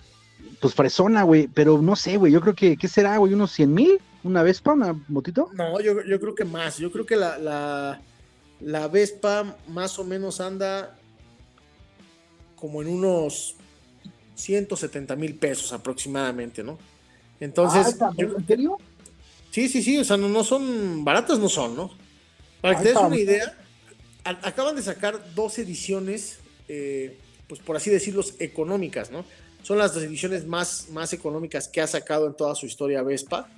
[0.60, 1.48] pues fresona, güey.
[1.48, 3.34] Pero no sé, güey, yo creo que, ¿qué será, güey?
[3.34, 4.00] ¿Unos 100 mil?
[4.24, 5.50] ¿Una Vespa, una motito?
[5.54, 6.78] No, yo, yo creo que más.
[6.78, 8.00] Yo creo que la, la,
[8.60, 11.00] la Vespa más o menos anda
[12.56, 13.56] como en unos
[14.36, 16.78] 170 mil pesos aproximadamente, ¿no?
[17.40, 18.00] Entonces.
[18.00, 18.78] Ah, ¿En serio?
[19.52, 21.92] Sí, sí, sí, o sea, no, son baratas, no son, ¿no?
[22.62, 23.58] Para que te des una idea,
[24.24, 29.26] acaban de sacar dos ediciones, eh, pues por así decirlo, económicas, ¿no?
[29.62, 33.50] Son las dos ediciones más, más económicas que ha sacado en toda su historia Vespa.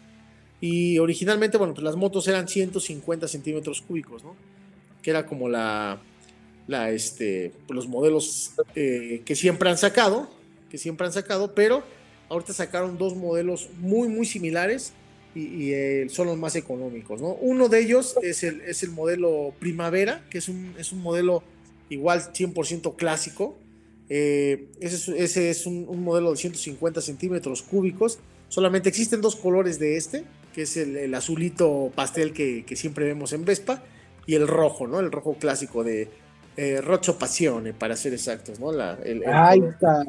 [0.60, 4.36] Y originalmente, bueno, pues las motos eran 150 centímetros cúbicos, ¿no?
[5.01, 6.01] Que era como la,
[6.67, 10.29] la este, pues los modelos eh, que siempre han sacado,
[10.69, 11.84] que siempre han sacado, pero
[12.34, 14.93] Ahorita sacaron dos modelos muy, muy similares
[15.36, 17.22] y, eh, son los más económicos.
[17.22, 17.34] ¿no?
[17.34, 21.43] Uno de ellos es el, es el modelo Primavera, que es un, es un modelo
[21.89, 23.58] igual 100% clásico.
[24.10, 28.19] Eh, ese, es, un, modelo de 150 centímetros cúbicos.
[28.50, 33.46] Solamente existen dos colores de este, que es el, azulito pastel que, siempre vemos en
[33.46, 33.84] Vespa
[34.28, 35.00] y el rojo, ¿no?
[35.00, 36.10] El rojo clásico de
[36.56, 38.72] eh, Rocho Passione, para ser exactos, ¿no?
[38.72, 40.06] La, el, está.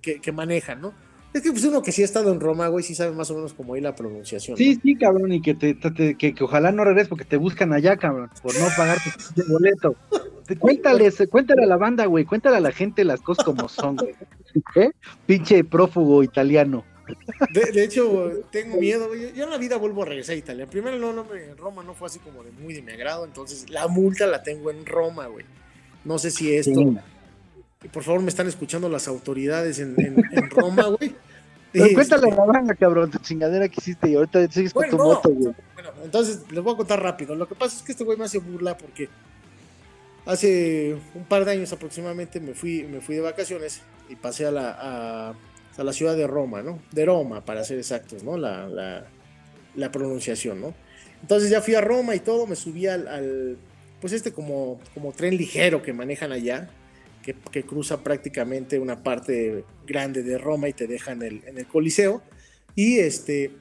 [0.00, 0.94] que, que manejan, ¿no?
[1.32, 3.34] Es que pues uno que sí ha estado en Roma, güey, sí sabe más o
[3.34, 4.56] menos cómo ahí la pronunciación.
[4.56, 5.76] Sí, sí, cabrón, y que, te,
[6.16, 8.98] que, ojalá no regreses porque te buscan allá, cabrón, por no pagar
[9.34, 9.96] tu boleto.
[10.58, 14.14] Cuéntales, cuéntale a la banda, güey, cuéntale a la gente las cosas como son, güey.
[14.76, 14.90] ¿Eh?
[15.26, 16.84] Pinche prófugo italiano.
[17.52, 19.32] De, hecho, tengo miedo, güey.
[19.34, 20.66] Yo en la vida vuelvo a regresar a Italia.
[20.66, 21.24] Primero, no, no,
[21.56, 24.70] Roma no fue así como de muy de mi agrado, entonces la multa la tengo
[24.70, 25.44] en Roma, güey.
[26.04, 26.94] No sé si esto...
[27.92, 31.14] Por favor, me están escuchando las autoridades en, en Roma, güey.
[31.72, 35.28] Pero cuéntale la banda, cabrón, tu chingadera que hiciste y ahorita sigues con tu moto,
[35.28, 35.54] güey.
[35.74, 37.34] Bueno, entonces les voy a contar rápido.
[37.34, 39.08] Lo que pasa es que este güey me hace burla porque
[40.24, 44.50] hace un par de años aproximadamente me fui, me fui de vacaciones y pasé a
[44.50, 45.34] la,
[45.76, 46.80] a, la ciudad de Roma, ¿no?
[46.92, 48.36] De Roma, para ser exactos, ¿no?
[48.36, 49.04] La, la,
[49.74, 50.74] la, pronunciación, ¿no?
[51.20, 53.58] Entonces ya fui a Roma y todo, me subí al, al
[54.00, 56.70] pues este como, como tren ligero que manejan allá,
[57.34, 61.66] que, cruza prácticamente una parte grande de Roma y te deja en el, en el
[61.66, 62.22] Coliseo.
[62.74, 63.52] Y este,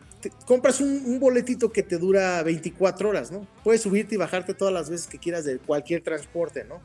[0.45, 3.47] compras un, boletito que te dura 24 horas, ¿no?
[3.63, 6.81] Puedes subirte y bajarte todas las veces que quieras de cualquier transporte, ¿no?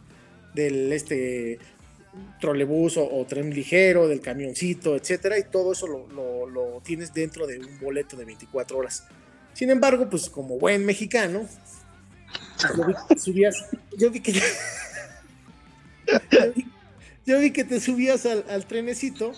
[0.54, 1.58] Del este
[2.40, 7.60] trolebús o, tren ligero, del camioncito, etcétera, y todo eso lo, lo, tienes dentro de
[7.60, 9.04] un boleto de 24 horas.
[9.52, 11.46] Sin embargo, pues como buen mexicano,
[12.76, 14.40] yo vi que subías, yo vi que yo,
[16.54, 16.66] vi,
[17.24, 19.32] que te subías al, trenecito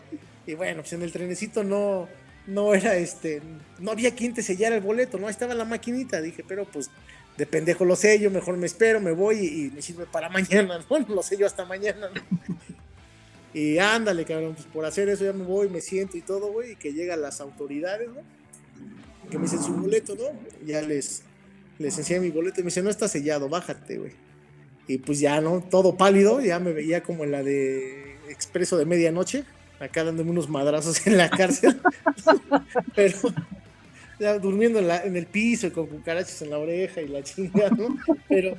[0.46, 2.08] y bueno, pues en el trenecito no,
[2.46, 3.42] no era este,
[3.78, 6.90] no había quien te sellara el boleto, no, estaba la maquinita, dije, pero pues
[7.36, 10.98] de pendejo lo sello, mejor me espero, me voy y, me sirve para mañana, ¿no?
[11.08, 12.10] Lo sello hasta mañana,
[13.54, 16.72] Y ándale, cabrón, pues por hacer eso ya me voy, me siento y todo, güey,
[16.72, 18.22] y que llegan las autoridades, ¿no?
[19.30, 20.24] Que me dicen su boleto, ¿no?
[20.66, 21.22] Ya les,
[21.78, 24.12] les enseñé mi boleto y me dicen, no está sellado, bájate, güey.
[24.86, 25.62] Y pues ya, ¿no?
[25.62, 29.44] Todo pálido, ya me veía como en la de Expreso de Medianoche,
[29.78, 31.80] acá dándome unos madrazos en la cárcel.
[32.94, 33.18] Pero
[34.18, 37.96] ya durmiendo en, el piso y con cucarachas en la oreja y la chingada, ¿no?
[38.28, 38.56] Pero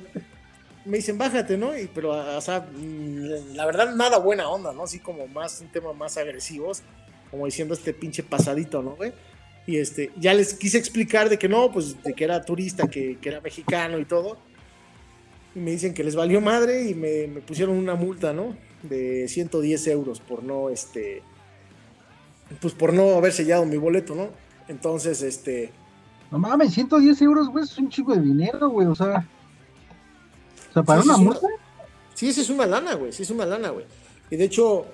[0.84, 1.76] me dicen, bájate, ¿no?
[1.78, 4.82] Y, pero, o sea, mm, la verdad, nada buena onda, ¿no?
[4.82, 6.82] Así como más, un tema más agresivos,
[7.30, 9.12] como diciendo este pinche pasadito, ¿no, güey?
[9.66, 13.16] Y este, ya les quise explicar de que no, pues de que era turista, que,
[13.18, 14.36] que era mexicano y todo
[15.54, 18.56] y me dicen que les valió madre y me, pusieron una multa, ¿no?
[18.82, 21.22] De 110 euros por no, este,
[22.60, 24.28] pues por no haber sellado mi boleto, ¿no?
[24.68, 25.72] Entonces, este,
[26.30, 29.26] No mames, 110 euros, güey, es un chico de dinero, güey, o sea.
[30.70, 31.46] O sea, para una multa.
[32.14, 33.86] Sí, esa es una lana, güey, sí es una lana, güey.
[34.30, 34.86] Y de hecho,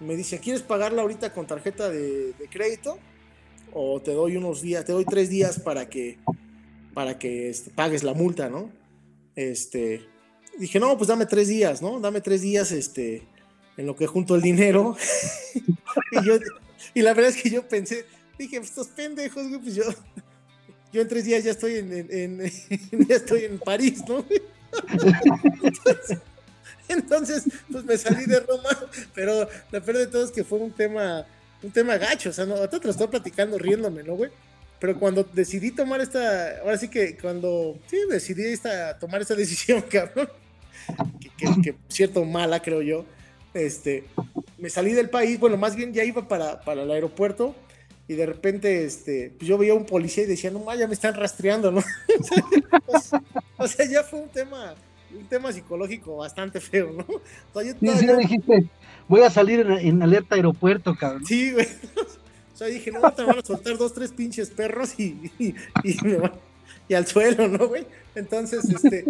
[0.00, 2.98] me dice, ¿quieres pagarla ahorita con tarjeta de, crédito?
[3.72, 6.18] O te doy unos días, te doy tres días para que,
[6.94, 8.70] para que este, pagues la multa, ¿no?
[9.38, 10.04] Este,
[10.58, 12.00] dije, no, pues dame tres días, ¿no?
[12.00, 13.22] Dame tres días, este,
[13.76, 14.96] en lo que junto el dinero.
[16.94, 18.04] y, la verdad es que yo pensé,
[18.36, 19.84] dije, pues, estos pendejos, güey, pues yo,
[20.92, 22.40] yo en tres días ya estoy en,
[23.08, 24.24] ya estoy en París, ¿no?
[26.88, 30.72] Entonces, pues me salí de Roma, pero la peor de todo es que fue un
[30.72, 31.24] tema,
[31.62, 34.32] un tema gacho, o sea, no, te lo estoy platicando riéndome, ¿no, güey?
[34.80, 39.82] Pero cuando decidí tomar esta, ahora sí que cuando, sí, decidí esta, tomar esta decisión,
[39.82, 40.28] cabrón,
[41.62, 43.04] que, cierto mala, creo yo,
[43.54, 44.04] este,
[44.58, 47.54] me salí del país, bueno, más bien ya iba para, para el aeropuerto,
[48.08, 50.94] y de repente este, pues yo veía a un policía y decía, no, ya me
[50.94, 51.82] están rastreando, ¿no?
[53.58, 54.74] o sea, ya fue un tema,
[55.14, 57.04] un tema psicológico bastante feo, ¿no?
[57.52, 58.66] O sea, yo sí, dijiste,
[59.06, 61.26] voy a salir en, alerta aeropuerto, cabrón.
[61.26, 61.66] Sí, güey.
[62.58, 65.54] O sea, dije, no, te van a soltar dos, tres pinches perros y, y,
[66.88, 67.86] y, al suelo, ¿no, güey?
[68.16, 69.04] Entonces, este,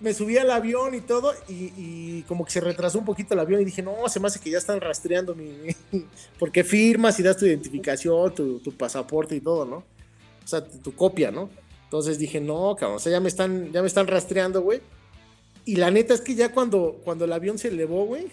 [0.00, 3.62] me subí al avión y todo, y, como que se retrasó un poquito el avión
[3.62, 5.50] y dije, no, se me hace que ya están rastreando mi...
[6.38, 9.76] porque firmas y das tu identificación, tu, tu pasaporte y todo, ¿no?
[10.44, 11.48] O sea, tu copia, ¿no?
[11.84, 14.82] Entonces dije, no, cabrón, o sea, ya me están, ya me están rastreando, güey.
[15.64, 18.26] Y la neta es que ya cuando, cuando el avión se elevó, güey,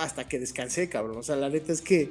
[0.00, 1.18] hasta que descansé, cabrón.
[1.18, 2.10] O sea, la neta es que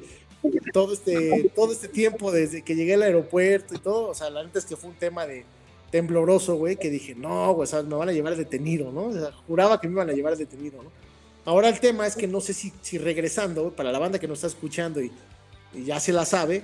[0.74, 4.44] todo este, todo este tiempo desde que llegué al aeropuerto y todo, o sea, la
[4.44, 5.46] neta es que fue un tema de
[5.92, 9.06] tembloroso, güey, que dije, no, güey, o sea, me van a llevar detenido, ¿no?
[9.06, 10.92] O sea, juraba que me iban a llevar detenido, ¿no?
[11.46, 14.40] Ahora el tema es que no sé si, si regresando, para la banda que nos
[14.40, 15.12] está escuchando y
[15.86, 16.64] ya se la sabe,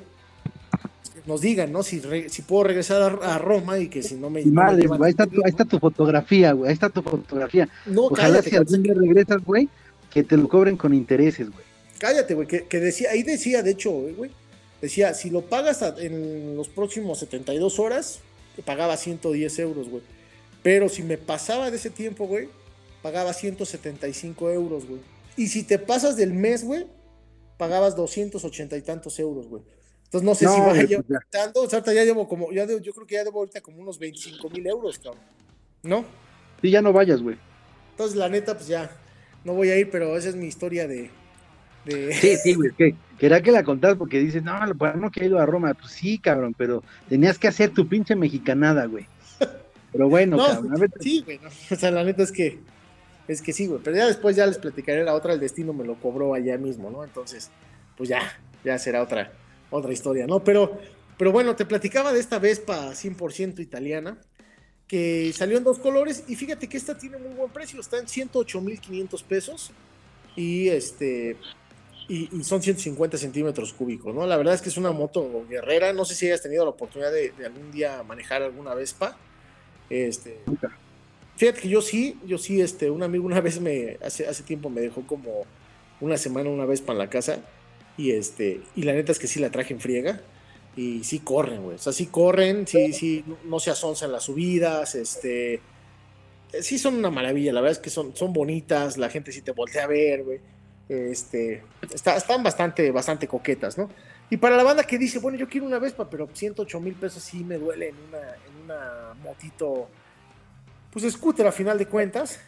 [1.26, 1.84] nos digan, ¿no?
[1.84, 4.42] Si, si puedo regresar a, Roma y que si no me.
[4.42, 6.70] ahí, está tu, ahí está tu fotografía, güey.
[6.70, 7.70] Ahí está tu fotografía.
[7.86, 9.70] No, Ojalá cállate, si algún día regresas, güey,
[10.10, 11.64] que te lo cobren con intereses, güey.
[12.00, 12.48] Cállate, güey.
[12.48, 14.32] Que, decía, ahí decía, de hecho, güey,
[14.82, 18.20] decía, si lo pagas en los próximos 72 horas,
[18.56, 20.04] te pagaba 110 euros, güey.
[20.62, 22.50] Pero si me pasaba de ese tiempo, güey,
[23.02, 25.02] pagaba 175 euros, güey.
[25.36, 26.86] Y si te pasas del mes, güey,
[27.58, 29.64] pagabas 280 y tantos euros, güey.
[30.06, 31.62] Entonces no sé si vaya pues aumentando.
[31.64, 34.50] O sea, ya llevo como, ya yo creo que ya debo ahorita como unos 25
[34.52, 35.24] mil euros, cabrón.
[35.82, 36.06] ¿No?
[36.62, 37.38] Sí, ya no vayas, güey.
[37.92, 38.96] Entonces, la neta, pues ya,
[39.44, 41.10] no voy a ir, pero esa es mi historia de.
[41.86, 42.14] De...
[42.22, 45.26] Sí, sí, güey, que quería que la contás porque dices, no, pues no que he
[45.28, 45.74] ido a Roma.
[45.74, 49.08] Pues sí, cabrón, pero tenías que hacer tu pinche mexicanada, güey.
[49.92, 50.94] Pero bueno, cabrón.
[51.00, 51.40] Sí, güey,
[51.72, 52.60] o sea, la neta es que,
[53.28, 53.82] es que sí, güey.
[53.84, 56.90] Pero ya después ya les platicaré la otra, el destino me lo cobró allá mismo,
[56.90, 57.04] ¿no?
[57.04, 57.52] Entonces,
[57.98, 58.22] pues ya,
[58.64, 59.32] ya será otra
[59.74, 60.44] otra historia, ¿no?
[60.44, 60.80] Pero,
[61.18, 64.18] pero bueno, te platicaba de esta Vespa 100% italiana,
[64.88, 68.06] que salió en dos colores y fíjate que esta tiene muy buen precio, está en
[68.06, 69.72] 108.500 pesos
[70.36, 71.38] y este...
[72.08, 74.26] Y, son 150 centímetros cúbicos, ¿no?
[74.28, 75.94] La verdad es que es una moto guerrera.
[75.94, 79.18] No sé si hayas tenido la oportunidad de, algún día manejar alguna Vespa.
[79.90, 80.40] Este,
[81.36, 84.70] fíjate que yo sí, yo sí, este, un amigo una vez me, hace, hace tiempo
[84.70, 85.46] me dejó como
[86.02, 87.40] una semana una Vespa en la casa
[87.98, 90.22] y este, y la neta es que sí la traje en friega.
[90.76, 91.76] Y sí corren, güey.
[91.76, 95.62] O sea, sí corren, sí, sí, no se asonzan las subidas, este.
[96.62, 99.52] Sí son una maravilla, la verdad es que son, son bonitas, la gente sí te
[99.52, 100.40] voltea a ver, güey.
[100.90, 103.90] Este, están bastante, bastante coquetas, ¿no?
[104.30, 107.24] Y para la banda que dice, bueno, yo quiero una Vespa, pero 108 mil pesos
[107.24, 109.88] sí me duele en una, en una motito,
[110.92, 112.40] pues scooter a final de cuentas.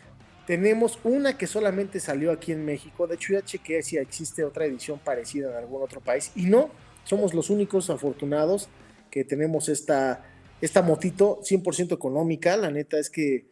[0.47, 3.07] Tenemos una que solamente salió aquí en México.
[3.07, 6.31] De hecho, ya chequeé si existe otra edición parecida en algún otro país.
[6.35, 6.69] Y no,
[7.03, 8.67] somos los únicos afortunados
[9.09, 10.23] que tenemos esta,
[10.61, 12.57] esta motito 100% económica.
[12.57, 13.45] La neta es que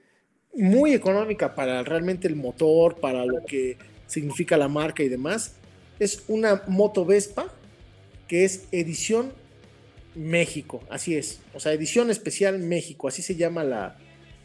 [0.54, 3.78] muy económica para realmente el motor, para lo que
[4.14, 5.56] significa la marca y demás.
[6.00, 7.54] Es una moto Vespa
[8.28, 9.32] que es edición
[10.16, 11.42] México, así es.
[11.54, 13.98] O sea, edición especial México, así se llama la,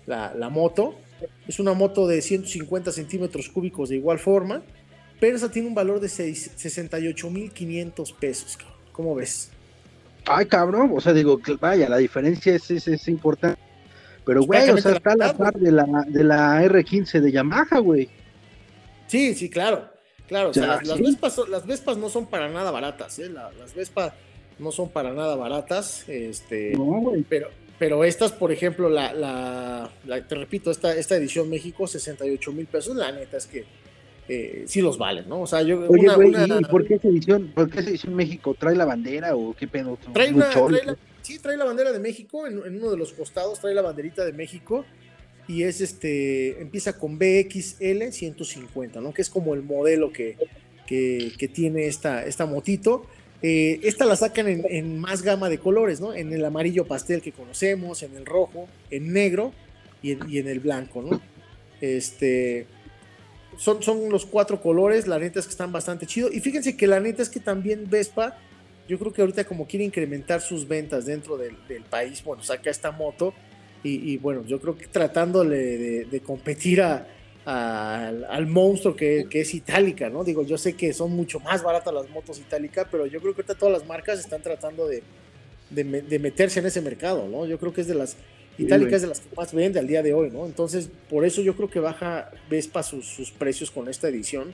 [0.06, 0.96] la, la moto.
[1.46, 4.62] Es una moto de 150 centímetros cúbicos de igual forma,
[5.20, 8.58] pero esa tiene un valor de 68.500 pesos.
[8.92, 9.50] ¿Cómo ves?
[10.26, 13.60] Ay, cabrón, o sea, digo, vaya, la diferencia es, es, importante.
[14.24, 18.08] Pero, güey, o sea, está la par de la, de la R15 de Yamaha, güey.
[19.08, 19.90] Sí, sí, claro.
[20.28, 23.30] Claro, o sea, las, las, Vespas, las, Vespas, no son para nada baratas, ¿eh?
[23.30, 24.12] las Vespas
[24.58, 27.48] no son para nada baratas, este, no, pero,
[27.78, 29.90] pero estas, por ejemplo, la, la,
[30.28, 33.64] te repito, esta, esta edición México, 68 mil pesos, la neta es que
[34.28, 35.40] eh, sí los valen, ¿no?
[35.40, 35.88] O sea, yo.
[35.88, 38.54] Oye, una, ¿y por qué esa edición, por qué esa edición México?
[38.58, 39.98] ¿Trae la bandera o qué pedo?
[40.12, 40.50] Trae una,
[41.22, 44.32] Sí, trae la bandera de México, en, uno de los costados trae la banderita de
[44.32, 44.84] México
[45.48, 49.14] y es este, empieza con BXL 150, ¿no?
[49.14, 50.36] Que es como el modelo que,
[50.86, 53.06] que, tiene esta, esta motito.
[53.40, 56.12] Eh, esta la sacan en, más gama de colores, ¿no?
[56.12, 59.54] En el amarillo pastel que conocemos, en el rojo, en negro
[60.02, 61.20] y en, el blanco, ¿no?
[61.80, 62.66] Este,
[63.56, 66.30] son, son los cuatro colores, la neta es que están bastante chido.
[66.30, 68.38] Y fíjense que la neta es que también Vespa,
[68.86, 71.56] yo creo que ahorita como quiere incrementar sus ventas dentro del,
[71.88, 73.32] país, bueno, saca esta moto
[73.82, 77.06] y, bueno, yo creo que tratándole de competir a,
[77.48, 80.22] al, monstruo que, es Itálica, ¿no?
[80.22, 83.40] Digo, yo sé que son mucho más baratas las motos Itálica, pero yo creo que
[83.40, 85.02] ahorita todas las marcas están tratando de,
[85.70, 87.46] de, meterse en ese mercado, ¿no?
[87.46, 88.16] Yo creo que es de las
[88.58, 90.44] Itálica es de las que más vende al día de hoy, ¿no?
[90.44, 94.52] Entonces, por eso yo creo que baja Vespa sus, sus precios con esta edición.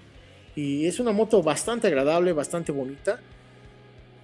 [0.54, 3.18] Y es una moto bastante agradable, bastante bonita.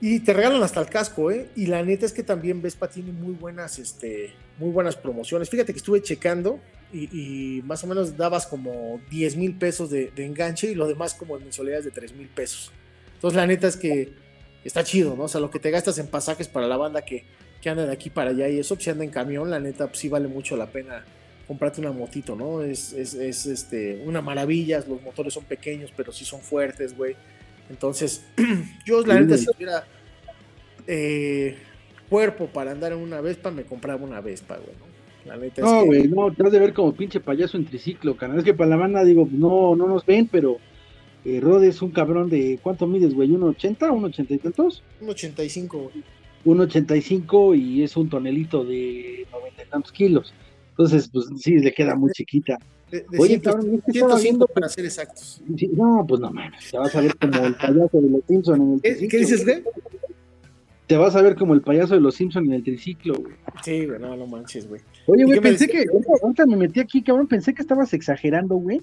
[0.00, 1.50] Y te regalan hasta el casco, ¿eh?
[1.54, 5.50] Y la neta es que también Vespa tiene muy buenas, este, muy buenas promociones.
[5.50, 6.58] Fíjate que estuve checando
[6.92, 11.36] y, más o menos dabas como 10 mil pesos de, enganche y lo demás como
[11.36, 12.72] en mensualidades de 3 mil pesos.
[13.14, 14.14] Entonces la neta es que
[14.64, 15.24] está chido, ¿no?
[15.24, 17.24] O sea, lo que te gastas en pasajes para la banda que,
[17.60, 19.86] que anda de aquí para allá y eso, pues, si anda en camión, la neta,
[19.86, 21.04] pues sí vale mucho la pena
[21.46, 22.62] comprarte una motito, ¿no?
[22.62, 27.16] Es, es, es este, una maravilla, los motores son pequeños, pero sí son fuertes, güey.
[27.70, 28.24] Entonces,
[28.84, 29.84] yo la neta, si tuviera
[30.86, 31.56] eh,
[32.08, 34.90] cuerpo para andar en una Vespa, me compraba una Vespa, güey, ¿no?
[35.62, 38.38] no, güey, no, te has de ver como pinche payaso en triciclo, canal.
[38.38, 40.58] Es que para la banda, digo, no, no nos ven, pero
[41.24, 42.58] eh, Rod es un cabrón de.
[42.62, 43.28] ¿Cuánto mides, güey?
[43.28, 43.78] ¿1,80?
[43.78, 44.82] ¿1,80 y tantos?
[45.02, 46.04] 1,85, güey.
[46.44, 50.34] 1,85 y es un tonelito de 90 y tantos kilos.
[50.70, 52.58] Entonces, pues sí, le queda muy chiquita.
[53.18, 55.42] Oye, cabrón, es que viendo para ser exactos.
[55.72, 58.72] no, pues no mames, te vas a ver como el payaso de los Simpsons en
[58.72, 59.62] el ¿Qué, ¿Qué dices, güey?
[60.86, 63.34] Te vas a ver como el payaso de los Simpsons en el triciclo, güey.
[63.62, 64.80] Sí, güey, no, no manches, güey.
[65.06, 65.84] Oye, güey, pensé que,
[66.22, 68.80] ahorita me metí aquí, cabrón, pensé que estabas exagerando, güey.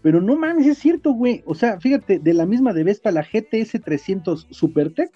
[0.00, 1.42] Pero no mames, es cierto, güey.
[1.44, 5.10] O sea, fíjate, de la misma de Vespa, la GTS 300 Supertech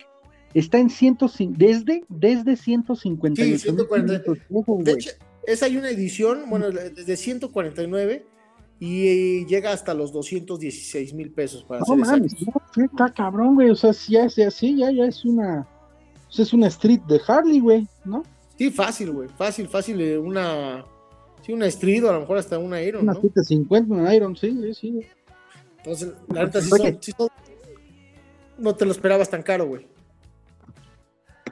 [0.54, 4.22] está en 105, desde, desde 158 sí, 149.
[4.84, 5.10] De hecho,
[5.46, 8.26] esa hay una edición, bueno, desde 149
[8.78, 13.70] y llega hasta los 216 mil pesos para no, mames, no, está cabrón, güey.
[13.70, 15.66] O sea, si ya es así, ya, ya es una,
[16.36, 18.22] es una street de Harley, güey, ¿no?
[18.58, 19.28] Sí, fácil, güey.
[19.28, 20.00] Fácil, fácil.
[20.00, 20.84] Eh, una.
[21.42, 23.02] Sí, una Street o a lo mejor hasta una Iron.
[23.02, 23.20] Una ¿no?
[23.20, 25.00] 750, una Iron, sí, sí.
[25.78, 27.28] Entonces, la neta sí son,
[28.58, 29.86] No te lo esperabas tan caro, güey.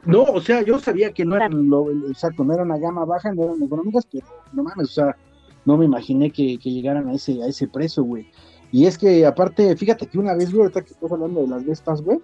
[0.06, 3.32] No, o sea, yo sabía que no eran lo, exacto, no era una gama baja,
[3.32, 5.16] no eran económicas, pero no mames, o sea,
[5.64, 8.30] no me imaginé que, que llegaran a ese, a ese precio, güey.
[8.72, 11.64] Y es que aparte, fíjate que una vez, güey, ahorita que estás hablando de las
[11.64, 12.18] Vespas, güey,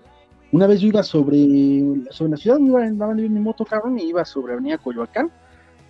[0.53, 1.37] una vez yo iba sobre,
[2.11, 5.31] sobre la ciudad, me iba, andaba en mi moto, cabrón, y iba sobre Avenida Coyoacán.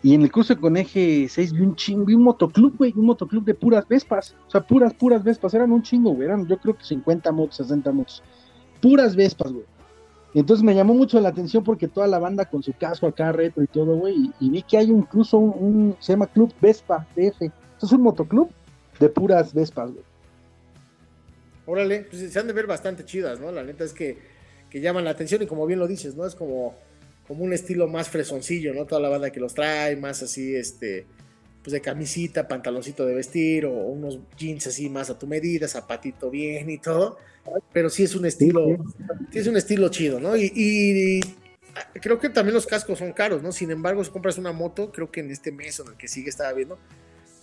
[0.02, 3.06] Y en el cruce con eje 6 vi un chingo, vi un motoclub, güey, un
[3.06, 4.34] motoclub de puras Vespas.
[4.46, 5.52] O sea, puras, puras Vespas.
[5.54, 6.26] Eran un chingo, güey.
[6.26, 8.22] Eran yo creo que 50 motos, 60 motos.
[8.80, 9.64] Puras Vespas, güey.
[10.34, 13.62] Entonces me llamó mucho la atención porque toda la banda con su casco acá retro
[13.62, 14.30] y todo, güey.
[14.38, 17.42] Y, vi que hay incluso un, se llama Club Vespa DF.
[17.42, 18.50] Esto es un motoclub
[18.98, 20.04] de puras Vespas, güey.
[21.66, 23.50] Órale, pues se han de ver bastante chidas, ¿no?
[23.52, 24.18] La neta es que
[24.70, 26.24] que llaman la atención y como bien lo dices, ¿no?
[26.24, 26.74] Es como,
[27.26, 28.86] como un estilo más fresoncillo, ¿no?
[28.86, 31.06] Toda la banda que los trae, más así, este,
[31.62, 36.30] pues de camisita, pantaloncito de vestir o unos jeans así más a tu medida, zapatito
[36.30, 37.18] bien y todo,
[37.72, 38.78] pero sí es un estilo,
[39.30, 40.36] sí es un estilo chido, ¿no?
[40.36, 41.20] Y,
[42.00, 43.52] creo que también los cascos son caros, ¿no?
[43.52, 46.30] Sin embargo, si compras una moto, creo que en este mes en el que sigue
[46.30, 46.78] estaba viendo,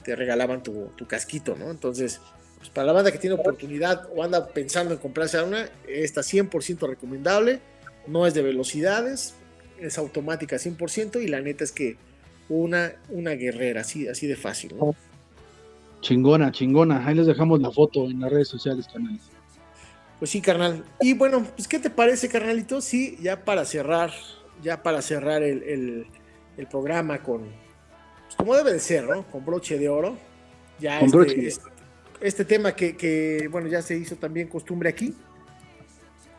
[0.03, 1.69] te regalaban tu, tu casquito, ¿no?
[1.69, 2.19] Entonces,
[2.57, 6.87] pues para la banda que tiene oportunidad o anda pensando en comprarse una, está 100%
[6.87, 7.59] recomendable,
[8.07, 9.35] no es de velocidades,
[9.79, 11.97] es automática 100% y la neta es que
[12.49, 14.75] una, una guerrera, así, así de fácil.
[14.77, 14.95] ¿no?
[16.01, 17.05] Chingona, chingona.
[17.05, 19.19] Ahí les dejamos la foto en las redes sociales, carnal.
[20.19, 20.83] Pues sí, carnal.
[21.01, 22.81] Y bueno, pues ¿qué te parece, carnalito?
[22.81, 24.11] Sí, ya para cerrar,
[24.63, 26.07] ya para cerrar el,
[26.71, 29.23] programa con, pues como debe de ser, ¿no?
[29.23, 30.17] Con broche de oro.
[30.79, 31.77] Ya con este, este
[32.21, 35.13] este tema que, bueno, ya se hizo también costumbre aquí.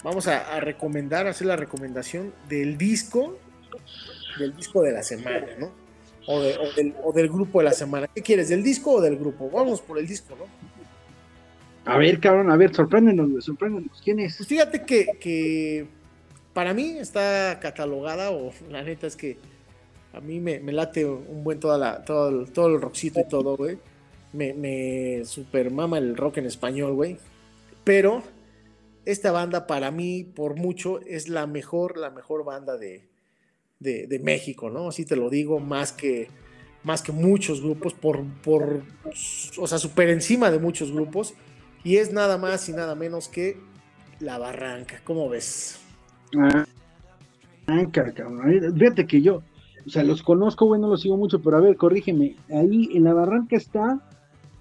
[0.02, 3.38] Vamos a, recomendar, hacer la recomendación del disco,
[4.38, 5.72] del disco de la semana, ¿no?
[6.30, 8.06] O, del, grupo de la semana.
[8.14, 9.50] ¿Qué quieres, del disco o del grupo?
[9.50, 10.44] Vamos por el disco, ¿no?
[11.90, 14.00] A ver, cabrón, a ver, sorpréndenos, sorpréndenos.
[14.04, 14.36] ¿Quién es?
[14.36, 15.86] Pues fíjate que,
[16.52, 19.38] para mí está catalogada, o la neta es que
[20.12, 23.78] a mí me, late un buen toda la, todo, todo el rockcito y todo, güey
[24.32, 27.18] me, me super mama el rock en español, güey.
[27.84, 28.22] Pero
[29.04, 33.08] esta banda para mí, por mucho, es la mejor, la mejor banda de,
[33.80, 34.88] de, México, ¿no?
[34.88, 36.28] Así te lo digo, más que,
[36.82, 38.82] más que muchos grupos, por, por,
[39.58, 41.34] o sea, súper encima de muchos grupos,
[41.84, 43.56] y es nada más y nada menos que
[44.20, 45.78] La Barranca, ¿cómo ves?
[46.36, 46.66] Ah,
[47.66, 49.42] Fíjate que yo,
[49.86, 53.04] o sea, los conozco, bueno, no los sigo mucho, pero a ver, corrígeme, ahí en
[53.04, 54.00] La Barranca está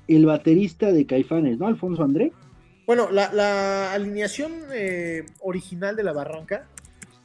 [0.07, 1.67] el baterista de Caifanes, ¿no?
[1.67, 2.31] Alfonso André.
[2.85, 6.67] Bueno, la, alineación eh, original de La Barranca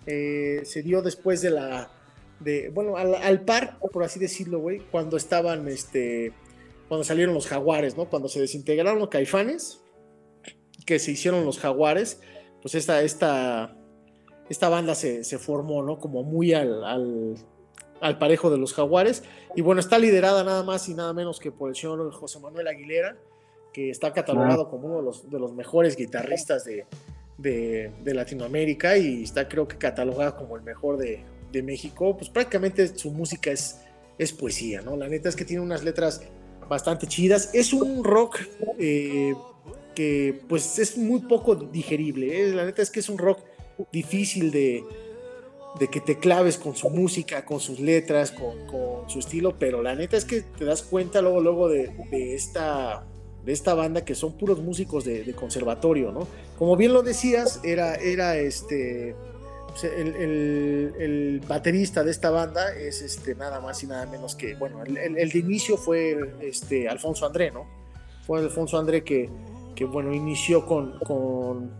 [0.07, 1.90] eh, se dio después de la.
[2.40, 6.32] De, bueno, al, par, por así decirlo, güey, cuando estaban, este,
[6.88, 8.11] cuando salieron los jaguares, ¿no?
[8.11, 9.80] Cuando se desintegraron los caifanes,
[10.84, 12.20] que se hicieron los jaguares,
[12.61, 13.76] pues esta, esta,
[14.48, 15.98] esta banda se, formó, ¿no?
[15.98, 16.82] Como muy al,
[18.00, 19.22] al, parejo de los jaguares.
[19.55, 22.66] Y bueno, está liderada nada más y nada menos que por el señor José Manuel
[22.66, 23.16] Aguilera,
[23.72, 26.86] que está catalogado como uno de los, de los mejores guitarristas de,
[27.43, 31.24] de, Latinoamérica y está creo que catalogada como el mejor de,
[31.62, 33.80] México, pues prácticamente su música es,
[34.16, 34.97] es poesía, ¿no?
[34.97, 36.22] La neta es que tiene unas letras
[36.66, 37.51] bastante chidas.
[37.53, 38.38] Es un rock
[38.78, 39.34] eh,
[39.95, 42.55] que pues es muy poco digerible, ¿eh?
[42.55, 43.40] la neta es que es un rock
[43.93, 44.82] difícil de,
[45.78, 49.95] de que te claves con su música, con sus letras, con, su estilo, pero la
[49.95, 53.05] neta es que te das cuenta luego, luego de, de esta
[53.45, 56.28] de esta banda que son puros músicos de, conservatorio, ¿no?
[56.59, 59.16] Como bien lo decías, era, era este,
[59.68, 64.82] pues, el, baterista de esta banda es este, nada más y nada menos que, bueno,
[64.84, 67.66] el, de inicio fue este, Alfonso André, ¿no?
[68.26, 69.28] Fue Alfonso André que,
[69.74, 71.72] que bueno, inició con, con,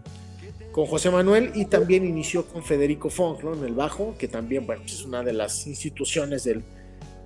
[0.73, 3.55] con, José Manuel y también inició con Federico Funk, ¿no?
[3.55, 6.65] En el bajo, que también, bueno, pues, es una de las instituciones del,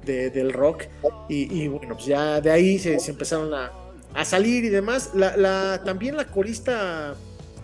[0.05, 0.85] del rock.
[1.31, 3.86] Y, bueno, pues ya de ahí se empezaron a
[4.17, 5.13] a salir y demás.
[5.15, 7.15] La, también la corista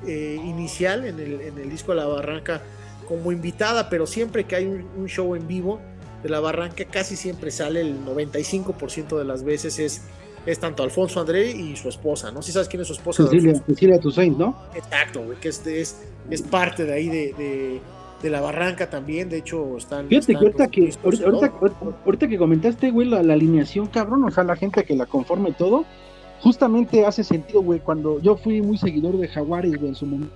[0.07, 2.62] eh, inicial en el, en el, disco de La Barranca
[3.09, 5.80] como invitada, pero siempre que hay un, show en vivo
[6.22, 10.03] de La Barranca, casi siempre sale el 95% de las veces es,
[10.46, 12.42] es tanto Alfonso André y su esposa, ¿no?
[12.42, 13.24] Si sabes quién es su esposa.
[13.24, 14.57] Cecilia, Cecilia Toussaint, ¿no?
[14.74, 16.00] Exacto, que es, es,
[16.30, 17.80] es, parte de ahí de,
[18.22, 20.07] de, La Barranca también, de hecho están...
[20.07, 21.53] Fíjate que ahorita que, ahorita,
[22.05, 25.53] ahorita, que comentaste, güey, la, la alineación, cabrón, o sea, la gente que la conforme
[25.53, 25.84] todo,
[26.43, 30.34] justamente hace sentido, güey, cuando yo fui muy seguidor de Jaguares, güey, en su momento.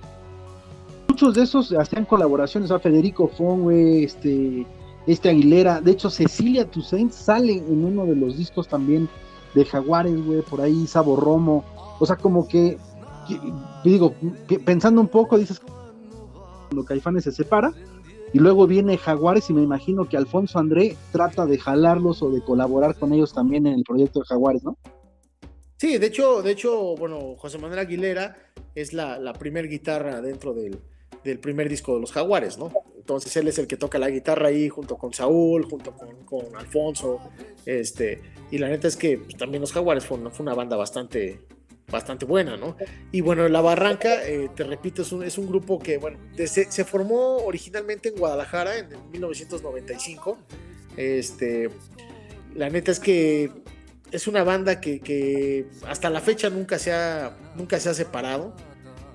[1.09, 4.65] Muchos de esos hacían colaboraciones, a Federico Fon, güey, este,
[5.05, 9.09] este Aguilera, de hecho Cecilia Toussaint sale en uno de los discos también
[9.53, 11.65] de Jaguares, güey, por ahí Sabo Romo,
[11.99, 12.77] o sea, como que,
[13.83, 14.13] digo,
[14.65, 15.59] pensando un poco, dices,
[16.69, 17.73] cuando Caifanes se separa,
[18.33, 22.41] y luego viene Jaguares y me imagino que Alfonso André trata de jalarlos o de
[22.41, 24.77] colaborar con ellos también en el proyecto de Jaguares, ¿no?
[25.77, 28.35] Sí, de hecho, de hecho, bueno, José Manuel Aguilera
[28.73, 30.79] es la, la primer guitarra dentro del,
[31.39, 32.71] primer disco de los Jaguares, ¿no?
[32.97, 35.93] Entonces él es el que toca la guitarra ahí junto con Saúl, junto
[36.25, 37.19] con, Alfonso,
[37.65, 41.41] este, y la neta es que pues, también los Jaguares fue una, banda bastante,
[41.91, 42.75] bastante buena, ¿no?
[43.11, 46.85] Y bueno, La Barranca, eh, te repito, es un, es un, grupo que, bueno, se,
[46.85, 50.37] formó originalmente en Guadalajara en 1995,
[50.95, 51.69] este,
[52.55, 53.51] la neta es que
[54.11, 58.53] es una banda que, hasta la fecha nunca se ha, nunca se ha separado.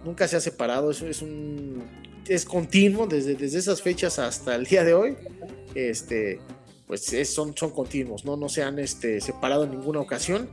[0.05, 0.91] Nunca se ha separado.
[0.91, 1.83] Es, es un.
[2.27, 5.17] Es continuo desde, desde esas fechas hasta el día de hoy.
[5.75, 6.41] Este.
[6.87, 8.37] Pues son, son continuos, ¿no?
[8.37, 10.49] No se han este, separado en ninguna ocasión.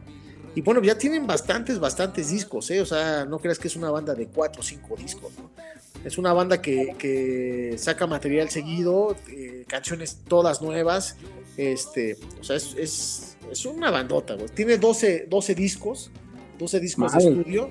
[0.55, 2.81] Y bueno, ya tienen bastantes, bastantes discos, ¿eh?
[2.81, 5.33] O sea, no creas que es una banda de cuatro o cinco discos.
[6.05, 11.17] Es una banda que, saca material seguido, eh, canciones todas nuevas.
[11.57, 13.28] Este, o sea, es es
[13.65, 14.49] una bandota, güey.
[14.49, 16.11] Tiene 12, 12 discos,
[16.57, 17.69] 12 discos de estudio.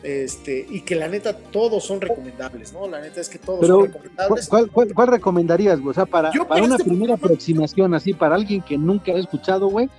[0.00, 2.86] Este, y que la neta todos son recomendables, ¿no?
[2.86, 4.46] La neta es que todos son recomendables.
[4.46, 5.90] ¿cuál, cuál, recomendarías, güey?
[5.90, 9.66] O sea, para, para una este primera aproximación, así, para alguien que nunca ha escuchado,
[9.66, 9.90] güey,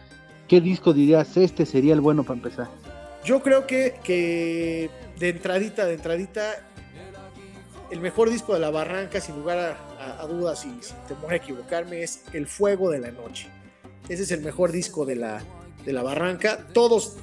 [0.48, 2.68] ¿qué disco dirías este sería el bueno para empezar?
[3.26, 6.66] Yo creo que, que de entradita, de entradita,
[7.92, 12.04] el mejor disco de la Barranca, sin lugar a, dudas y sin temor a equivocarme,
[12.04, 13.50] es El Fuego de la Noche.
[14.10, 15.44] Ese es el mejor disco de la,
[15.86, 16.68] de la barranca.
[16.74, 17.16] Todos,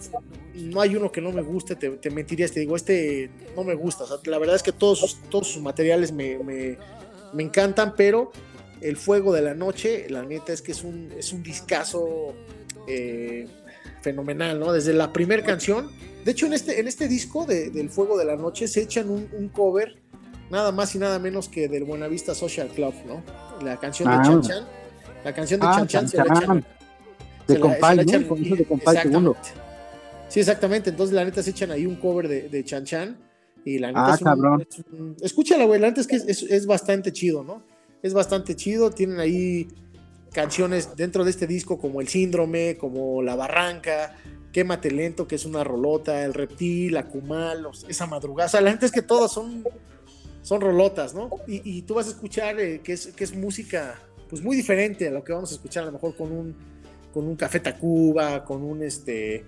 [0.54, 3.74] no hay uno que no me guste, te, te mentirías, te digo, este no me
[3.74, 4.04] gusta.
[4.24, 6.78] la verdad es que todos sus, todos sus materiales me, me,
[7.32, 8.30] me, encantan, pero
[8.80, 12.34] El Fuego de la Noche, la neta es que es un, es un discazo
[12.86, 13.48] eh,
[14.00, 14.72] fenomenal, ¿no?
[14.72, 15.90] Desde la primera canción.
[16.24, 19.10] De hecho, en este, en este disco de, del Fuego de la Noche se echan
[19.10, 19.96] un, un, cover
[20.50, 23.22] nada más y nada menos que del Buenavista Social Club, ¿no?
[23.64, 24.22] La canción de ah.
[24.22, 24.66] Chan Chan.
[25.24, 26.66] La canción de ah, Chan Chan se la echan
[27.46, 28.02] de Compay, ¿no?
[28.04, 29.36] de segundo.
[30.28, 30.90] Sí, exactamente.
[30.90, 33.16] Entonces, la neta se echan ahí un cover de, de Chan Chan.
[33.64, 35.80] Y la neta ah, es, un, escúchala, güey.
[35.80, 37.62] La neta es que es, es, bastante chido, ¿no?
[38.02, 38.90] es bastante chido.
[38.90, 39.68] Tienen ahí
[40.32, 44.16] canciones dentro de este disco como El Síndrome, como La Barranca,
[44.52, 48.46] Quémate Lento, que es una rolota, El Reptil, Acumal, esa madrugada.
[48.46, 49.64] O sea, la gente es que todas son,
[50.42, 51.30] son rolotas, ¿no?
[51.46, 55.12] Y, tú vas a escuchar eh, que, es, que es música pues muy diferente a
[55.12, 56.56] lo que vamos a escuchar a lo mejor con un,
[57.16, 59.42] con un Café Tacuba, con un este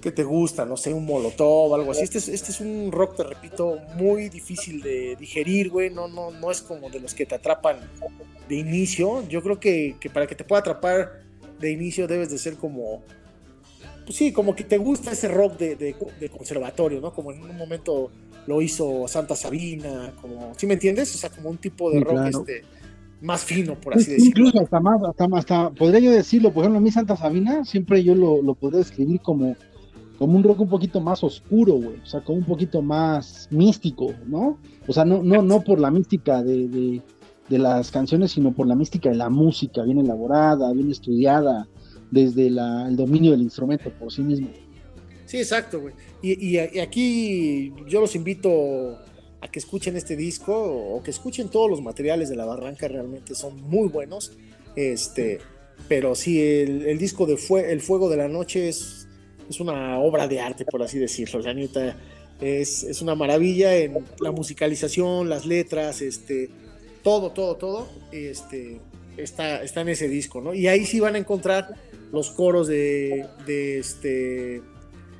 [0.00, 2.02] que te gusta, no sé, un molotov o algo así.
[2.02, 5.90] Este es, este es un rock, te repito, muy difícil de digerir, güey.
[5.90, 7.76] No, no, no es como de los que te atrapan
[8.48, 9.24] de inicio.
[9.28, 11.22] Yo creo que, para que te pueda atrapar
[11.60, 13.04] de inicio debes de ser como,
[14.04, 15.94] pues sí, como que te gusta ese rock de,
[16.36, 17.14] conservatorio, ¿no?
[17.14, 18.10] Como en un momento
[18.48, 21.14] lo hizo Santa Sabina, como, ¿sí me entiendes?
[21.14, 22.64] O sea, como un tipo de rock este
[23.20, 24.28] más fino, por así decirlo.
[24.28, 28.04] Incluso hasta más, hasta, hasta, podría yo decirlo, por ejemplo, a mí Santa Sabina, siempre
[28.04, 29.56] yo lo, lo podría describir como
[30.18, 34.12] como un rock un poquito más oscuro, güey, o sea, como un poquito más místico,
[34.26, 34.58] ¿no?
[34.86, 37.02] O sea, no, no, no por la mística de,
[37.48, 41.68] las canciones, sino por la mística de la música, bien elaborada, bien estudiada,
[42.10, 44.48] desde el dominio del instrumento por sí mismo.
[45.26, 45.94] Sí, exacto, güey.
[46.22, 48.98] Y, aquí yo los invito
[49.44, 53.34] a que escuchen este disco o que escuchen todos los materiales de la Barranca, realmente
[53.34, 54.32] son muy buenos.
[54.74, 55.38] Este,
[55.86, 59.04] pero sí, el, disco de Fue, El Fuego de la Noche es
[59.48, 61.40] es una obra de arte, por así decirlo.
[61.40, 61.96] La neta
[62.40, 66.50] es, una maravilla en la musicalización, las letras, este,
[67.02, 68.80] todo, todo, todo, este,
[69.16, 70.54] está, está en ese disco, ¿no?
[70.54, 71.74] Y ahí sí van a encontrar
[72.12, 74.62] los coros de, de este,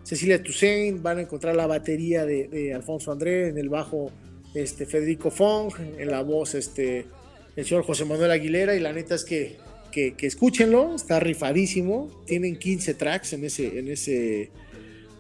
[0.05, 4.13] Cecilia Toussaint, van a encontrar la batería de, Alfonso André, en el bajo
[4.55, 7.07] este, Federico Fong, en la voz este,
[7.57, 9.57] el señor José Manuel Aguilera, y la neta es que
[9.95, 12.11] que, escúchenlo, está rifadísimo.
[12.27, 14.51] Tienen 15 tracks en ese, en ese,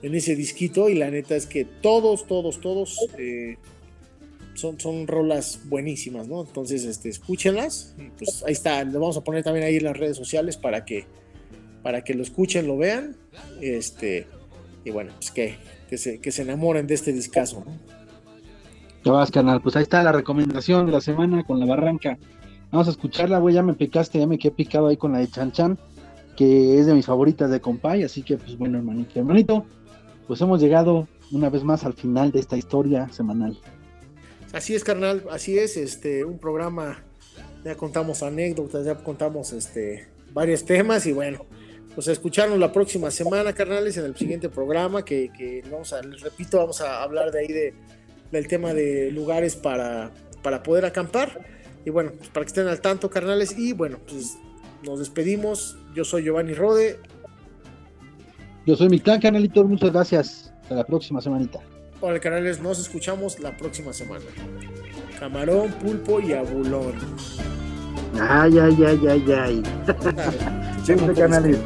[0.02, 3.56] en ese disquito y la neta es que todos, todos, todos eh,
[4.54, 6.42] son, son rolas buenísimas, ¿no?
[6.42, 7.94] Entonces, este, escúchenlas.
[7.98, 10.84] Y pues ahí está, lo vamos a poner también ahí en las redes sociales para
[10.84, 11.06] que,
[11.82, 13.16] para que lo escuchen, lo vean.
[13.60, 14.26] Este,
[14.84, 15.56] y bueno, pues que,
[15.88, 17.72] que, se, que se enamoren de este discazo, ¿no?
[19.04, 19.60] Ya vas, canal.
[19.60, 22.18] Pues ahí está la recomendación de la semana con la barranca.
[22.70, 25.28] Vamos a escucharla, güey, ya me picaste, ya me quedé picado ahí con la de
[25.28, 25.78] Chan Chan,
[26.36, 29.66] que es de mis favoritas de Compay, así que pues bueno, hermanito, hermanito,
[30.26, 33.58] pues hemos llegado una vez más al final de esta historia semanal.
[34.52, 37.04] Así es, carnal, así es, este, un programa,
[37.64, 41.46] ya contamos anécdotas, ya contamos este varios temas y bueno,
[41.94, 46.20] pues a escucharnos la próxima semana, carnales, en el siguiente programa, que, vamos a, les
[46.20, 47.74] repito, vamos a hablar de ahí de,
[48.32, 50.10] del tema de lugares para,
[50.42, 51.40] para poder acampar.
[51.84, 53.56] Y bueno, pues para que estén al tanto, carnales.
[53.56, 54.36] Y bueno, pues
[54.84, 55.76] nos despedimos.
[55.94, 56.98] Yo soy Giovanni Rode.
[58.66, 59.64] Yo soy Milán, canalito.
[59.64, 60.52] Muchas gracias.
[60.62, 61.60] Hasta la próxima semanita.
[62.00, 62.60] Hola, canales.
[62.60, 64.24] Nos escuchamos la próxima semana.
[65.18, 66.94] Camarón, pulpo y abulón.
[68.20, 69.62] Ay, ay, ay, ay, ay.
[70.84, 71.58] Siempre canales.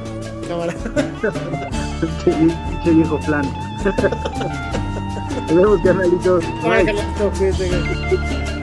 [0.46, 0.74] Cámara.
[2.84, 3.44] Qué viejo plan.
[5.48, 6.44] Nos vemos, canalitos.
[6.62, 8.57] Hola, canalitos.